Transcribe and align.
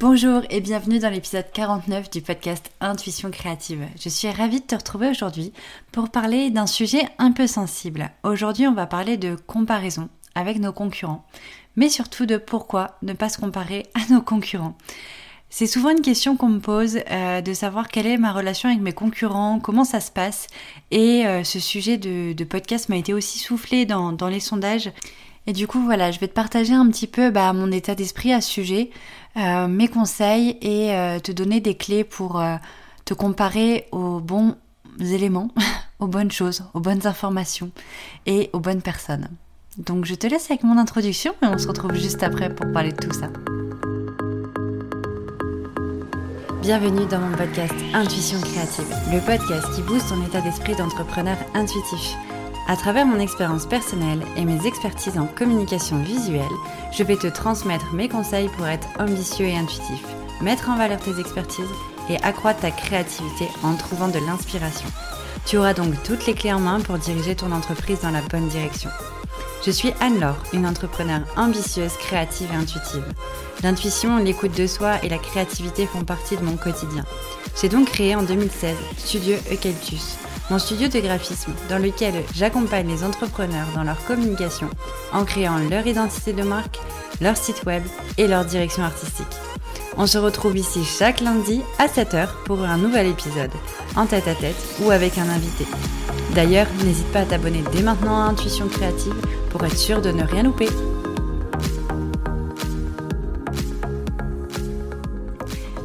Bonjour 0.00 0.42
et 0.50 0.60
bienvenue 0.60 1.00
dans 1.00 1.10
l'épisode 1.10 1.50
49 1.52 2.08
du 2.08 2.22
podcast 2.22 2.70
Intuition 2.80 3.32
créative. 3.32 3.84
Je 3.98 4.08
suis 4.08 4.30
ravie 4.30 4.60
de 4.60 4.64
te 4.64 4.76
retrouver 4.76 5.08
aujourd'hui 5.08 5.52
pour 5.90 6.10
parler 6.10 6.50
d'un 6.50 6.68
sujet 6.68 7.02
un 7.18 7.32
peu 7.32 7.48
sensible. 7.48 8.12
Aujourd'hui, 8.22 8.68
on 8.68 8.74
va 8.74 8.86
parler 8.86 9.16
de 9.16 9.34
comparaison 9.34 10.08
avec 10.36 10.60
nos 10.60 10.72
concurrents, 10.72 11.26
mais 11.74 11.88
surtout 11.88 12.26
de 12.26 12.36
pourquoi 12.36 12.96
ne 13.02 13.12
pas 13.12 13.28
se 13.28 13.38
comparer 13.38 13.86
à 13.94 14.12
nos 14.12 14.22
concurrents. 14.22 14.76
C'est 15.50 15.66
souvent 15.66 15.90
une 15.90 16.02
question 16.02 16.36
qu'on 16.36 16.48
me 16.48 16.60
pose 16.60 17.00
euh, 17.10 17.40
de 17.40 17.52
savoir 17.52 17.88
quelle 17.88 18.06
est 18.06 18.18
ma 18.18 18.32
relation 18.32 18.68
avec 18.68 18.82
mes 18.82 18.92
concurrents, 18.92 19.58
comment 19.58 19.84
ça 19.84 19.98
se 19.98 20.12
passe. 20.12 20.46
Et 20.92 21.26
euh, 21.26 21.42
ce 21.42 21.58
sujet 21.58 21.96
de, 21.96 22.44
podcast 22.44 22.88
m'a 22.88 22.96
été 22.96 23.14
aussi 23.14 23.40
soufflé 23.40 23.84
dans, 23.84 24.14
les 24.28 24.40
sondages. 24.40 24.92
Et 25.48 25.54
du 25.54 25.66
coup, 25.66 25.80
voilà, 25.80 26.10
je 26.10 26.20
vais 26.20 26.28
te 26.28 26.34
partager 26.34 26.74
un 26.74 26.86
petit 26.88 27.06
peu 27.06 27.30
bah, 27.30 27.54
mon 27.54 27.72
état 27.72 27.94
d'esprit 27.94 28.34
à 28.34 28.42
ce 28.42 28.50
sujet, 28.50 28.90
euh, 29.38 29.66
mes 29.66 29.88
conseils 29.88 30.58
et 30.60 30.90
te 31.22 31.32
donner 31.32 31.60
des 31.60 31.74
clés 31.74 32.04
pour 32.04 32.38
te 33.06 33.14
comparer 33.14 33.86
aux 33.90 34.20
bons 34.20 34.56
éléments, 35.00 35.48
aux 36.00 36.06
bonnes 36.06 36.30
choses, 36.30 36.64
aux 36.74 36.80
bonnes 36.80 37.06
informations 37.06 37.70
et 38.26 38.50
aux 38.52 38.60
bonnes 38.60 38.82
personnes. 38.82 39.28
Donc 39.78 40.04
je 40.04 40.14
te 40.14 40.26
laisse 40.26 40.50
avec 40.50 40.64
mon 40.64 40.76
introduction 40.76 41.32
et 41.42 41.46
on 41.46 41.56
se 41.56 41.66
retrouve 41.66 41.94
juste 41.94 42.22
après 42.22 42.54
pour 42.54 42.70
parler 42.70 42.92
de 42.92 42.96
tout 42.96 43.14
ça. 43.14 43.28
Bienvenue 46.60 47.06
dans 47.06 47.20
mon 47.20 47.34
podcast 47.34 47.74
Intuition 47.94 48.38
créative, 48.42 48.94
le 49.10 49.20
podcast 49.20 49.66
qui 49.74 49.80
booste 49.80 50.10
ton 50.10 50.22
état 50.26 50.42
d'esprit 50.42 50.74
d'entrepreneur 50.74 51.38
intuitif. 51.54 52.14
À 52.70 52.76
travers 52.76 53.06
mon 53.06 53.18
expérience 53.18 53.64
personnelle 53.64 54.22
et 54.36 54.44
mes 54.44 54.66
expertises 54.66 55.16
en 55.16 55.26
communication 55.26 56.02
visuelle, 56.02 56.44
je 56.92 57.02
vais 57.02 57.16
te 57.16 57.26
transmettre 57.26 57.94
mes 57.94 58.10
conseils 58.10 58.50
pour 58.58 58.66
être 58.66 58.86
ambitieux 58.98 59.46
et 59.46 59.56
intuitif, 59.56 60.04
mettre 60.42 60.68
en 60.68 60.76
valeur 60.76 61.00
tes 61.00 61.18
expertises 61.18 61.64
et 62.10 62.22
accroître 62.22 62.60
ta 62.60 62.70
créativité 62.70 63.48
en 63.62 63.74
trouvant 63.74 64.08
de 64.08 64.18
l'inspiration. 64.18 64.88
Tu 65.46 65.56
auras 65.56 65.72
donc 65.72 65.94
toutes 66.02 66.26
les 66.26 66.34
clés 66.34 66.52
en 66.52 66.60
main 66.60 66.80
pour 66.80 66.98
diriger 66.98 67.34
ton 67.34 67.52
entreprise 67.52 68.02
dans 68.02 68.10
la 68.10 68.20
bonne 68.20 68.48
direction. 68.48 68.90
Je 69.64 69.70
suis 69.70 69.94
Anne-Laure, 70.00 70.42
une 70.52 70.66
entrepreneure 70.66 71.22
ambitieuse, 71.38 71.96
créative 71.96 72.50
et 72.52 72.56
intuitive. 72.56 73.04
L'intuition, 73.62 74.18
l'écoute 74.18 74.54
de 74.54 74.66
soi 74.66 75.02
et 75.02 75.08
la 75.08 75.18
créativité 75.18 75.86
font 75.86 76.04
partie 76.04 76.36
de 76.36 76.44
mon 76.44 76.58
quotidien. 76.58 77.06
J'ai 77.58 77.70
donc 77.70 77.88
créé 77.88 78.14
en 78.14 78.22
2016 78.22 78.76
Studio 78.98 79.36
Eucalyptus, 79.50 80.18
mon 80.50 80.58
studio 80.58 80.88
de 80.88 81.00
graphisme 81.00 81.52
dans 81.68 81.78
lequel 81.78 82.14
j'accompagne 82.34 82.88
les 82.88 83.04
entrepreneurs 83.04 83.68
dans 83.74 83.82
leur 83.82 84.02
communication 84.04 84.68
en 85.12 85.24
créant 85.24 85.58
leur 85.70 85.86
identité 85.86 86.32
de 86.32 86.42
marque, 86.42 86.78
leur 87.20 87.36
site 87.36 87.64
web 87.66 87.82
et 88.16 88.26
leur 88.26 88.44
direction 88.44 88.82
artistique. 88.82 89.26
On 89.96 90.06
se 90.06 90.18
retrouve 90.18 90.56
ici 90.56 90.84
chaque 90.84 91.20
lundi 91.20 91.60
à 91.78 91.86
7h 91.86 92.28
pour 92.44 92.62
un 92.62 92.76
nouvel 92.76 93.08
épisode, 93.08 93.50
en 93.96 94.06
tête 94.06 94.28
à 94.28 94.34
tête 94.34 94.56
ou 94.80 94.90
avec 94.90 95.18
un 95.18 95.28
invité. 95.28 95.66
D'ailleurs, 96.34 96.68
n'hésite 96.84 97.10
pas 97.12 97.20
à 97.20 97.24
t'abonner 97.24 97.64
dès 97.72 97.82
maintenant 97.82 98.22
à 98.22 98.28
Intuition 98.28 98.68
Créative 98.68 99.14
pour 99.50 99.64
être 99.64 99.76
sûr 99.76 100.00
de 100.00 100.12
ne 100.12 100.22
rien 100.22 100.44
louper. 100.44 100.68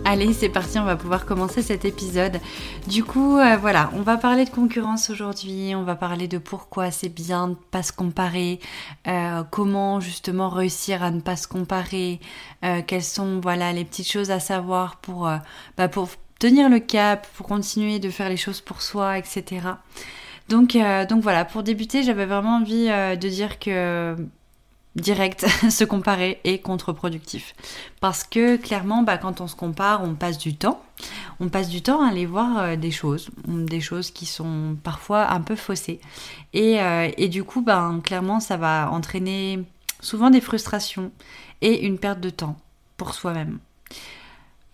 Allez, 0.05 0.33
c'est 0.33 0.49
parti, 0.49 0.77
on 0.79 0.83
va 0.83 0.97
pouvoir 0.97 1.25
commencer 1.25 1.61
cet 1.61 1.85
épisode. 1.85 2.41
Du 2.87 3.05
coup, 3.05 3.37
euh, 3.37 3.55
voilà, 3.55 3.89
on 3.93 4.01
va 4.01 4.17
parler 4.17 4.43
de 4.43 4.49
concurrence 4.49 5.09
aujourd'hui, 5.09 5.73
on 5.75 5.83
va 5.83 5.95
parler 5.95 6.27
de 6.27 6.37
pourquoi 6.37 6.91
c'est 6.91 7.07
bien 7.07 7.47
de 7.47 7.51
ne 7.51 7.55
pas 7.55 7.83
se 7.83 7.93
comparer, 7.93 8.59
euh, 9.07 9.43
comment 9.49 10.01
justement 10.01 10.49
réussir 10.49 11.03
à 11.03 11.09
ne 11.09 11.21
pas 11.21 11.37
se 11.37 11.47
comparer, 11.47 12.19
euh, 12.65 12.81
quelles 12.85 13.03
sont 13.03 13.39
voilà 13.39 13.71
les 13.71 13.85
petites 13.85 14.11
choses 14.11 14.29
à 14.29 14.41
savoir 14.41 14.97
pour, 14.97 15.29
bah, 15.77 15.87
pour 15.87 16.09
tenir 16.38 16.67
le 16.67 16.79
cap, 16.79 17.25
pour 17.35 17.47
continuer 17.47 17.99
de 17.99 18.09
faire 18.09 18.27
les 18.27 18.38
choses 18.38 18.59
pour 18.59 18.81
soi, 18.81 19.17
etc. 19.17 19.61
Donc, 20.49 20.77
donc 21.07 21.23
voilà, 21.23 21.45
pour 21.45 21.63
débuter, 21.63 22.03
j'avais 22.03 22.25
vraiment 22.25 22.57
envie 22.57 22.88
de 22.88 23.29
dire 23.29 23.57
que 23.57 24.17
direct, 24.95 25.45
se 25.69 25.83
comparer 25.83 26.39
est 26.43 26.59
contre-productif. 26.59 27.55
Parce 27.99 28.23
que 28.23 28.57
clairement, 28.57 29.03
bah, 29.03 29.17
quand 29.17 29.41
on 29.41 29.47
se 29.47 29.55
compare, 29.55 30.03
on 30.03 30.15
passe 30.15 30.37
du 30.37 30.55
temps. 30.55 30.83
On 31.39 31.49
passe 31.49 31.69
du 31.69 31.81
temps 31.81 32.03
à 32.03 32.09
aller 32.09 32.25
voir 32.25 32.57
euh, 32.59 32.75
des 32.75 32.91
choses, 32.91 33.29
des 33.47 33.81
choses 33.81 34.11
qui 34.11 34.25
sont 34.25 34.77
parfois 34.83 35.31
un 35.31 35.41
peu 35.41 35.55
faussées. 35.55 35.99
Et, 36.53 36.79
euh, 36.81 37.09
du 37.27 37.43
coup, 37.43 37.61
bah, 37.61 37.91
clairement, 38.03 38.39
ça 38.39 38.57
va 38.57 38.89
entraîner 38.91 39.63
souvent 39.99 40.29
des 40.29 40.41
frustrations 40.41 41.11
et 41.61 41.85
une 41.85 41.97
perte 41.97 42.19
de 42.19 42.29
temps 42.29 42.57
pour 42.97 43.15
soi-même. 43.15 43.59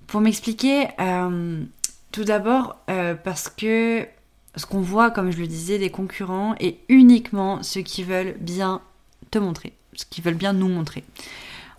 Pour 0.08 0.22
m'expliquer, 0.22 0.88
euh, 1.00 1.64
tout 2.12 2.24
d'abord, 2.24 2.78
parce 3.24 3.48
que 3.48 4.08
ce 4.56 4.66
qu'on 4.66 4.82
voit, 4.82 5.12
comme 5.12 5.30
je 5.30 5.38
le 5.38 5.46
disais, 5.46 5.78
des 5.78 5.92
concurrents 5.92 6.56
est 6.60 6.80
uniquement 6.90 7.62
ceux 7.62 7.82
qui 7.82 8.04
veulent 8.04 8.36
bien 8.40 8.82
te 9.30 9.38
montrer 9.38 9.74
ce 10.00 10.06
qu'ils 10.06 10.24
veulent 10.24 10.34
bien 10.34 10.54
nous 10.54 10.70
montrer. 10.70 11.04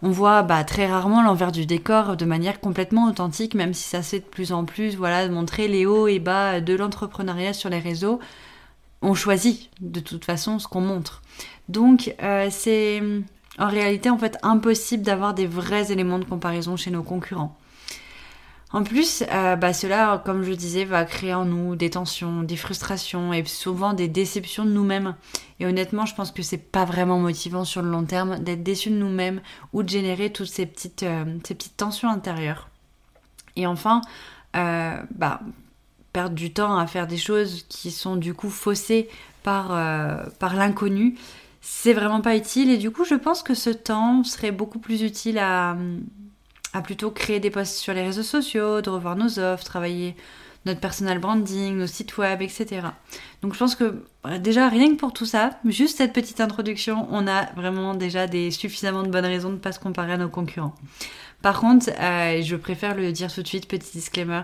On 0.03 0.10
voit 0.10 0.42
bah, 0.42 0.64
très 0.64 0.86
rarement 0.86 1.22
l'envers 1.22 1.53
du 1.53 1.66
décor 1.66 2.16
de 2.16 2.25
manière 2.25 2.60
complètement 2.60 3.06
authentique, 3.06 3.54
même 3.54 3.75
si 3.75 3.84
ça 3.84 4.03
se 4.03 4.10
fait 4.10 4.20
de 4.20 4.25
plus 4.25 4.53
en 4.53 4.64
plus, 4.64 4.97
voilà, 4.97 5.28
montrer 5.28 5.69
les 5.69 5.84
hauts 5.84 6.08
et 6.08 6.19
bas 6.19 6.60
de 6.60 6.75
l'entrepreneuriat 6.75 7.53
sur 7.53 7.69
les 7.69 7.81
réseaux. 7.81 8.19
On 9.03 9.14
choisit 9.14 9.70
de 9.81 10.00
toute 10.00 10.25
façon 10.25 10.58
ce 10.58 10.69
qu'on 10.69 10.81
montre. 10.81 11.22
Donc 11.69 12.14
euh, 12.22 12.48
c'est 12.50 13.03
en 13.58 13.69
réalité 13.69 14.08
en 14.10 14.19
fait 14.19 14.38
impossible 14.42 15.02
d'avoir 15.02 15.34
des 15.34 15.47
vrais 15.47 15.92
éléments 15.92 16.19
de 16.19 16.25
comparaison 16.25 16.76
chez 16.76 16.91
nos 16.91 17.02
concurrents. 17.02 17.56
En 18.72 18.84
plus, 18.84 19.25
euh, 19.32 19.56
bah, 19.56 19.72
cela, 19.72 20.22
comme 20.25 20.44
je 20.44 20.53
disais, 20.53 20.84
va 20.84 21.04
créer 21.04 21.34
en 21.34 21.44
nous 21.44 21.75
des 21.75 21.91
tensions, 21.91 22.44
des 22.44 22.56
frustrations 22.56 23.32
et 23.32 23.44
souvent 23.44 23.94
des 23.94 24.06
déceptions 24.06 24.64
de 24.64 24.70
nous-mêmes. 24.70 25.16
Et 25.58 25.66
honnêtement, 25.66 26.06
je 26.06 26.14
pense 26.14 26.31
que 26.31 26.42
c'est 26.42 26.70
pas 26.70 26.84
vraiment 26.84 27.19
motivant 27.19 27.64
sur 27.64 27.82
le 27.82 27.91
long 27.91 28.04
terme 28.04 28.38
d'être 28.38 28.62
déçu 28.62 28.91
de 28.91 28.94
nous-mêmes 28.94 29.41
ou 29.72 29.82
de 29.82 29.88
générer 29.88 30.31
toutes 30.31 30.47
ces 30.47 30.66
petites, 30.66 31.03
euh, 31.03 31.25
tensions 31.76 32.08
intérieures. 32.08 32.69
Et 33.56 33.66
enfin, 33.66 34.03
euh, 34.56 35.02
bah, 35.16 35.41
perdre 36.12 36.37
du 36.37 36.52
temps 36.52 36.78
à 36.78 36.87
faire 36.87 37.08
des 37.08 37.16
choses 37.16 37.66
qui 37.69 37.91
sont 37.91 38.14
du 38.14 38.34
coup 38.34 38.50
faussées 38.50 39.08
par, 39.42 39.69
par 40.38 40.54
l'inconnu, 40.54 41.16
c'est 41.60 41.92
vraiment 41.92 42.20
pas 42.20 42.37
utile. 42.37 42.70
Et 42.70 42.78
du 42.78 42.91
coup, 42.91 43.04
je 43.04 43.14
pense 43.14 43.42
que 43.42 43.54
ce 43.54 43.70
temps 43.70 44.22
serait 44.22 44.52
beaucoup 44.52 44.78
plus 44.78 45.02
utile 45.02 45.38
à 45.38 45.76
à 46.72 46.82
plutôt 46.82 47.10
créer 47.10 47.41
des 47.41 47.50
posts 47.50 47.76
sur 47.76 47.94
les 47.94 48.03
réseaux 48.03 48.22
sociaux, 48.22 48.81
de 48.81 48.91
revoir 48.91 49.16
nos 49.16 49.38
offres, 49.38 49.64
travailler 49.64 50.16
notre 50.66 50.81
personal 50.81 51.19
branding, 51.19 51.76
nos 51.76 51.86
sites 51.86 52.19
web, 52.19 52.42
etc. 52.42 52.82
Donc 53.42 53.54
je 53.54 53.58
pense 53.58 53.75
que 53.75 54.04
déjà 54.41 54.69
rien 54.69 54.91
que 54.91 54.97
pour 54.97 55.12
tout 55.12 55.25
ça, 55.25 55.58
juste 55.64 55.98
cette 55.98 56.12
petite 56.12 56.41
introduction, 56.41 57.08
on 57.10 57.26
a 57.26 57.47
vraiment 57.53 57.94
déjà 57.94 58.26
des 58.26 58.50
suffisamment 58.50 59.03
de 59.03 59.08
bonnes 59.08 59.26
raisons 59.26 59.48
de 59.48 59.54
ne 59.54 59.60
pas 59.60 59.72
se 59.72 59.81
comparer 59.81 60.12
à 60.12 60.16
nos 60.19 60.28
concurrents. 60.28 60.75
Par 61.41 61.60
contre, 61.60 61.88
euh, 61.98 62.42
je 62.42 62.56
préfère 62.56 62.94
le 62.94 63.12
dire 63.12 63.32
tout 63.32 63.42
de 63.42 63.48
suite, 63.48 63.66
petit 63.66 63.91
disclaimer, 63.92 64.42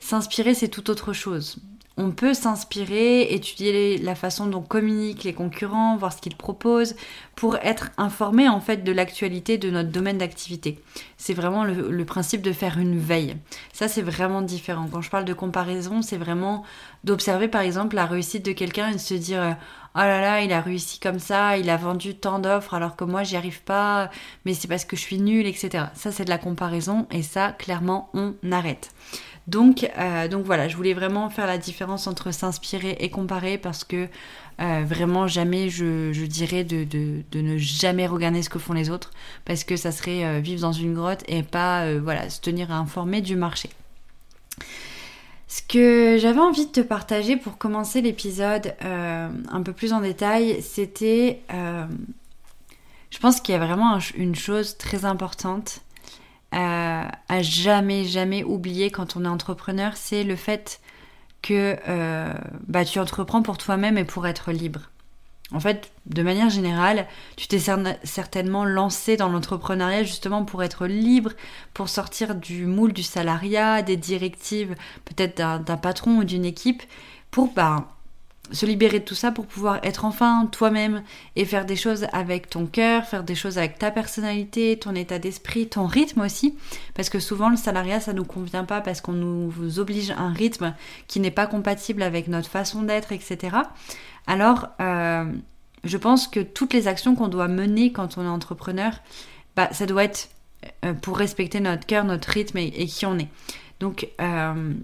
s'inspirer 0.00 0.54
c'est 0.54 0.68
tout 0.68 0.88
autre 0.90 1.12
chose 1.12 1.58
on 1.96 2.10
peut 2.10 2.34
s'inspirer, 2.34 3.32
étudier 3.34 3.98
la 3.98 4.14
façon 4.14 4.46
dont 4.46 4.62
communiquent 4.62 5.24
les 5.24 5.34
concurrents, 5.34 5.96
voir 5.96 6.12
ce 6.12 6.20
qu'ils 6.20 6.36
proposent, 6.36 6.94
pour 7.36 7.56
être 7.56 7.90
informé 7.98 8.48
en 8.48 8.60
fait 8.60 8.78
de 8.78 8.92
l'actualité 8.92 9.58
de 9.58 9.70
notre 9.70 9.90
domaine 9.90 10.18
d'activité. 10.18 10.78
C'est 11.16 11.34
vraiment 11.34 11.64
le, 11.64 12.04
principe 12.04 12.42
de 12.42 12.52
faire 12.52 12.78
une 12.78 12.98
veille. 12.98 13.36
Ça 13.72 13.88
c'est 13.88 14.02
vraiment 14.02 14.42
différent. 14.42 14.88
Quand 14.90 15.02
je 15.02 15.10
parle 15.10 15.24
de 15.24 15.32
comparaison, 15.32 16.02
c'est 16.02 16.16
vraiment 16.16 16.64
d'observer 17.04 17.48
par 17.48 17.62
exemple 17.62 17.96
la 17.96 18.06
réussite 18.06 18.44
de 18.44 18.52
quelqu'un 18.52 18.90
et 18.90 18.94
de 18.94 18.98
se 18.98 19.14
dire 19.14 19.56
oh 19.94 19.98
là 19.98 20.20
là, 20.20 20.42
il 20.42 20.52
a 20.52 20.60
réussi 20.60 20.98
comme 20.98 21.18
ça, 21.18 21.58
il 21.58 21.68
a 21.70 21.76
vendu 21.76 22.14
tant 22.14 22.38
d'offres 22.38 22.74
alors 22.74 22.96
que 22.96 23.04
moi 23.04 23.22
j'y 23.22 23.36
arrive 23.36 23.62
pas, 23.62 24.10
mais 24.44 24.54
c'est 24.54 24.68
parce 24.68 24.84
que 24.84 24.96
je 24.96 25.02
suis 25.02 25.18
nulle, 25.18 25.46
etc. 25.46 25.86
Ça 25.94 26.12
c'est 26.12 26.24
de 26.24 26.30
la 26.30 26.38
comparaison 26.38 27.06
et 27.10 27.22
ça 27.22 27.52
clairement 27.52 28.10
on 28.14 28.34
arrête. 28.50 28.90
Donc, 29.48 29.90
euh, 29.98 30.28
donc 30.28 30.44
voilà, 30.44 30.68
je 30.68 30.76
voulais 30.76 30.94
vraiment 30.94 31.28
faire 31.28 31.46
la 31.46 31.58
différence 31.58 32.06
entre 32.06 32.30
s'inspirer 32.32 32.96
et 33.00 33.10
comparer 33.10 33.58
parce 33.58 33.82
que 33.82 34.08
euh, 34.60 34.84
vraiment 34.86 35.26
jamais 35.26 35.68
je, 35.68 36.24
dirais 36.26 36.62
de, 36.62 36.86
ne 37.34 37.58
jamais 37.58 38.06
regarder 38.06 38.42
ce 38.42 38.50
que 38.50 38.60
font 38.60 38.72
les 38.72 38.90
autres 38.90 39.10
parce 39.44 39.64
que 39.64 39.76
ça 39.76 39.90
serait 39.90 40.24
euh, 40.24 40.38
vivre 40.38 40.60
dans 40.60 40.72
une 40.72 40.94
grotte 40.94 41.24
et 41.26 41.42
pas 41.42 41.92
voilà, 41.98 42.30
se 42.30 42.40
tenir 42.40 42.70
informé 42.70 43.20
du 43.20 43.34
marché. 43.34 43.70
Ce 45.48 45.60
que 45.60 46.18
j'avais 46.18 46.40
envie 46.40 46.66
de 46.66 46.72
te 46.72 46.80
partager 46.80 47.36
pour 47.36 47.58
commencer 47.58 48.00
l'épisode 48.00 48.74
un 48.80 49.62
peu 49.62 49.72
plus 49.72 49.92
en 49.92 50.00
détail, 50.00 50.62
c'était... 50.62 51.40
je 51.50 53.18
pense 53.18 53.40
qu'il 53.40 53.54
y 53.54 53.58
a 53.58 53.58
vraiment 53.58 53.98
une 54.16 54.34
chose 54.34 54.78
très 54.78 55.04
importante 55.04 55.82
à, 56.52 57.42
jamais, 57.42 58.04
jamais 58.04 58.44
oublier 58.44 58.90
quand 58.90 59.16
on 59.16 59.24
est 59.24 59.28
entrepreneur, 59.28 59.96
c'est 59.96 60.24
le 60.24 60.36
fait 60.36 60.80
que 61.40 61.76
euh, 61.88 62.32
bah, 62.68 62.84
tu 62.84 62.98
entreprends 63.00 63.42
pour 63.42 63.58
toi-même 63.58 63.98
et 63.98 64.04
pour 64.04 64.26
être 64.26 64.52
libre. 64.52 64.90
En 65.54 65.60
fait, 65.60 65.92
de 66.06 66.22
manière 66.22 66.48
générale, 66.48 67.06
tu 67.36 67.46
t'es 67.46 67.58
certainement 68.04 68.64
lancé 68.64 69.16
dans 69.16 69.28
l'entrepreneuriat 69.28 70.02
justement 70.02 70.44
pour 70.44 70.62
être 70.62 70.86
libre, 70.86 71.32
pour 71.74 71.88
sortir 71.88 72.34
du 72.34 72.64
moule 72.64 72.92
du 72.92 73.02
salariat, 73.02 73.82
des 73.82 73.96
directives 73.98 74.74
peut-être 75.04 75.36
d'un 75.36 75.76
patron 75.76 76.18
ou 76.18 76.24
d'une 76.24 76.46
équipe, 76.46 76.82
pour 77.30 77.52
bah, 77.52 77.88
se 78.50 78.66
libérer 78.66 78.98
de 78.98 79.04
tout 79.04 79.14
ça 79.14 79.30
pour 79.30 79.46
pouvoir 79.46 79.78
être 79.82 80.04
enfin 80.04 80.46
toi-même 80.50 81.02
et 81.36 81.44
faire 81.44 81.64
des 81.64 81.76
choses 81.76 82.06
avec 82.12 82.50
ton 82.50 82.66
cœur, 82.66 83.04
faire 83.04 83.22
des 83.22 83.34
choses 83.34 83.56
avec 83.56 83.78
ta 83.78 83.90
personnalité, 83.90 84.78
ton 84.78 84.94
état 84.94 85.18
d'esprit, 85.18 85.68
ton 85.68 85.86
rythme 85.86 86.22
aussi. 86.22 86.56
Parce 86.94 87.08
que 87.08 87.20
souvent 87.20 87.48
le 87.48 87.56
salariat 87.56 88.00
ça 88.00 88.12
nous 88.12 88.24
convient 88.24 88.64
pas 88.64 88.80
parce 88.80 89.00
qu'on 89.00 89.12
nous 89.12 89.78
oblige 89.78 90.10
un 90.10 90.32
rythme 90.32 90.74
qui 91.06 91.20
n'est 91.20 91.30
pas 91.30 91.46
compatible 91.46 92.02
avec 92.02 92.28
notre 92.28 92.48
façon 92.48 92.82
d'être, 92.82 93.12
etc. 93.12 93.56
Alors 94.26 94.68
euh, 94.80 95.32
je 95.84 95.96
pense 95.96 96.28
que 96.28 96.40
toutes 96.40 96.72
les 96.72 96.88
actions 96.88 97.14
qu'on 97.14 97.28
doit 97.28 97.48
mener 97.48 97.92
quand 97.92 98.18
on 98.18 98.24
est 98.24 98.28
entrepreneur, 98.28 98.92
bah, 99.56 99.68
ça 99.72 99.86
doit 99.86 100.04
être 100.04 100.28
euh, 100.84 100.94
pour 100.94 101.16
respecter 101.16 101.60
notre 101.60 101.86
cœur, 101.86 102.04
notre 102.04 102.28
rythme 102.28 102.58
et, 102.58 102.86
qui 102.86 103.06
on 103.06 103.18
est. 103.18 103.28
Donc 103.80 104.08
euh, 104.20 104.74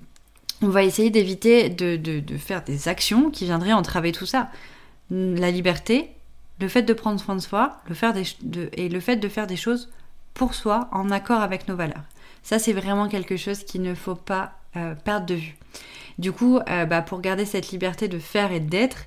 on 0.62 0.68
va 0.68 0.82
essayer 0.82 1.10
d'éviter 1.10 1.68
de, 1.68 2.22
faire 2.36 2.62
des 2.64 2.88
actions 2.88 3.30
qui 3.30 3.44
viendraient 3.44 3.72
entraver 3.72 4.12
tout 4.12 4.26
ça. 4.26 4.50
La 5.10 5.50
liberté, 5.50 6.10
le 6.60 6.68
fait 6.68 6.82
de 6.82 6.92
prendre 6.92 7.20
soin 7.20 7.36
de 7.36 7.40
soi, 7.40 7.80
le 7.88 8.78
et 8.78 8.88
le 8.88 9.00
fait 9.00 9.16
de 9.16 9.28
faire 9.28 9.46
des 9.46 9.56
choses 9.56 9.90
pour 10.34 10.54
soi 10.54 10.88
en 10.92 11.10
accord 11.10 11.40
avec 11.40 11.68
nos 11.68 11.76
valeurs. 11.76 12.02
Ça, 12.42 12.58
c'est 12.58 12.72
vraiment 12.72 13.08
quelque 13.08 13.36
chose 13.36 13.64
qu'il 13.64 13.82
ne 13.82 13.94
faut 13.94 14.14
pas 14.14 14.52
euh, 14.76 14.94
perdre 14.94 15.26
de 15.26 15.34
vue. 15.34 15.56
Du 16.18 16.32
coup, 16.32 16.58
euh, 16.68 16.84
bah, 16.84 17.02
pour 17.02 17.20
garder 17.20 17.44
cette 17.44 17.70
liberté 17.70 18.08
de 18.08 18.18
faire 18.18 18.52
et 18.52 18.60
d'être, 18.60 19.06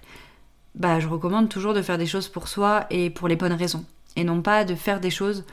bah, 0.76 1.00
je 1.00 1.08
recommande 1.08 1.50
toujours 1.50 1.74
de 1.74 1.82
faire 1.82 1.98
des 1.98 2.06
choses 2.06 2.30
pour 2.30 2.48
soi 2.48 2.86
et 2.90 3.10
pour 3.10 3.28
les 3.28 3.36
bonnes 3.36 3.54
raisons. 3.54 3.86
Et 4.16 4.24
non 4.24 4.42
pas 4.42 4.64
de 4.64 4.76
faire 4.76 5.00
des 5.00 5.10
choses 5.10 5.46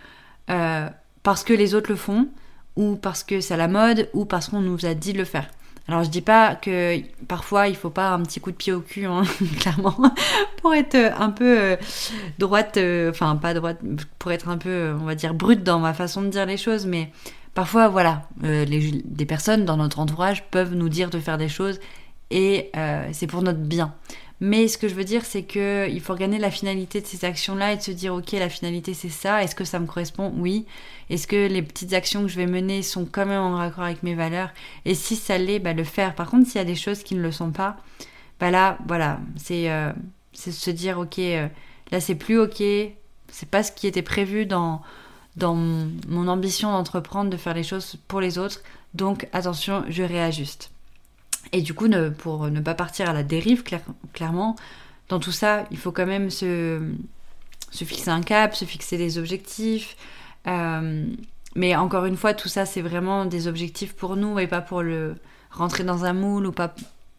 euh, 0.51 0.89
parce 1.23 1.45
que 1.45 1.53
les 1.53 1.75
autres 1.75 1.91
le 1.91 1.97
font, 1.97 2.29
ou 2.77 2.97
parce 2.97 3.25
que 3.25 3.41
c'est 3.41 3.57
la 3.57 3.69
mode, 3.69 4.09
ou 4.13 4.25
parce 4.25 4.49
qu'on 4.49 4.61
nous 4.61 4.87
a 4.87 4.95
dit 4.95 5.13
de 5.13 5.19
le 5.19 5.25
faire. 5.25 5.49
Alors 5.89 6.05
je 6.05 6.11
dis 6.11 6.21
pas 6.21 6.55
que 6.55 7.01
parfois 7.29 7.67
il 7.69 7.75
faut 7.75 7.89
pas 7.89 8.11
un 8.11 8.23
petit 8.23 8.41
coup 8.41 8.51
de 8.51 8.57
pied 8.57 8.75
au 8.75 8.81
cul, 8.81 9.07
hein, 9.07 9.23
clairement, 9.61 9.97
pour 10.61 10.75
être 10.75 10.97
un 10.97 11.31
peu 11.31 11.59
euh, 11.59 11.77
droite, 12.39 12.77
euh, 12.77 13.11
enfin 13.11 13.37
pas 13.37 13.55
droite, 13.55 13.79
pour 14.19 14.31
être 14.31 14.51
un 14.51 14.59
peu, 14.59 14.95
on 15.01 15.05
va 15.05 15.15
dire, 15.15 15.33
brute 15.33 15.65
dans 15.65 15.79
ma 15.79 15.95
façon 15.95 16.21
de 16.21 16.29
dire 16.29 16.45
les 16.45 16.59
choses, 16.59 16.85
mais 16.85 17.11
parfois 17.55 17.89
voilà, 17.89 18.29
euh, 18.45 18.67
des 18.67 19.25
personnes 19.25 19.65
dans 19.65 19.79
notre 19.79 19.99
entourage 19.99 20.45
peuvent 20.51 20.75
nous 20.75 20.91
dire 20.91 21.09
de 21.09 21.19
faire 21.21 21.39
des 21.39 21.49
choses 21.49 21.81
et 22.31 22.71
c'est 23.13 23.27
pour 23.27 23.41
notre 23.41 23.59
bien. 23.59 23.95
Mais 24.41 24.69
ce 24.69 24.79
que 24.79 24.87
je 24.87 24.95
veux 24.95 25.05
dire, 25.05 25.25
c'est 25.25 25.43
que 25.43 25.89
il 25.91 26.01
faut 26.01 26.13
regarder 26.13 26.39
la 26.39 26.51
finalité 26.51 27.01
de 27.01 27.07
ces 27.07 27.25
actions-là 27.25 27.73
et 27.73 27.77
de 27.77 27.83
se 27.83 27.91
dire, 27.91 28.15
ok, 28.15 28.33
la 28.33 28.49
finalité 28.49 28.95
c'est 28.95 29.09
ça. 29.09 29.43
Est-ce 29.43 29.55
que 29.55 29.65
ça 29.65 29.81
me 29.81 29.87
correspond? 29.87 30.33
Oui. 30.37 30.65
Est-ce 31.11 31.27
que 31.27 31.49
les 31.49 31.63
petites 31.63 31.93
actions 31.93 32.23
que 32.23 32.29
je 32.29 32.37
vais 32.37 32.47
mener 32.47 32.83
sont 32.83 33.05
quand 33.05 33.27
même 33.27 33.41
en 33.41 33.57
raccord 33.57 33.85
avec 33.85 34.03
mes 34.05 34.15
valeurs? 34.15 34.51
Et 34.85 34.95
si 34.95 35.17
ça 35.17 35.39
l'est, 35.39 35.59
bah, 35.59 35.73
le 35.73 35.85
faire. 35.85 36.15
Par 36.15 36.31
contre, 36.31 36.47
s'il 36.47 36.57
y 36.57 36.61
a 36.61 36.65
des 36.65 36.77
choses 36.77 37.03
qui 37.03 37.15
ne 37.17 37.23
le 37.23 37.33
sont 37.33 37.51
pas, 37.51 37.79
bah 38.39 38.51
là, 38.51 38.79
voilà, 38.87 39.21
c'est 39.37 39.71
euh, 39.71 39.93
se 40.33 40.71
dire, 40.71 40.99
ok, 40.99 41.19
euh, 41.19 41.49
là 41.91 42.01
c'est 42.01 42.15
plus 42.15 42.39
ok. 42.39 42.63
C'est 43.31 43.51
pas 43.51 43.63
ce 43.63 43.73
qui 43.73 43.87
était 43.87 44.03
prévu 44.03 44.47
dans 44.47 44.83
dans 45.37 45.55
mon 45.55 46.29
ambition 46.29 46.73
d'entreprendre, 46.73 47.31
de 47.31 47.37
faire 47.37 47.55
les 47.55 47.63
choses 47.63 47.97
pour 48.09 48.21
les 48.21 48.39
autres. 48.39 48.63
Donc 48.95 49.29
attention, 49.33 49.85
je 49.89 50.03
réajuste. 50.03 50.71
Et 51.53 51.63
du 51.63 51.75
coup, 51.75 51.89
pour 52.19 52.49
ne 52.51 52.61
pas 52.61 52.75
partir 52.75 53.09
à 53.09 53.13
la 53.13 53.23
dérive, 53.23 53.63
clairement, 54.13 54.57
dans 55.09 55.19
tout 55.19 55.33
ça, 55.33 55.65
il 55.71 55.79
faut 55.79 55.93
quand 55.93 56.07
même 56.07 56.31
se, 56.31 56.81
se 57.71 57.85
fixer 57.85 58.11
un 58.11 58.23
cap, 58.23 58.55
se 58.55 58.65
fixer 58.65 58.99
des 58.99 59.19
objectifs. 59.19 59.97
Euh, 60.47 61.07
mais 61.55 61.75
encore 61.77 62.05
une 62.05 62.17
fois, 62.17 62.35
tout 62.35 62.49
ça, 62.49 62.67
c'est 62.67 62.83
vraiment 62.83 63.25
des 63.25 63.49
objectifs 63.49 63.95
pour 63.95 64.17
nous 64.17 64.39
et 64.39 64.47
pas 64.47 64.61
pour 64.61 64.83
le 64.83 65.17
rentrer 65.51 65.85
dans 65.85 66.05
un 66.05 66.13
moule 66.13 66.47
ou 66.47 66.53
pas 66.53 66.75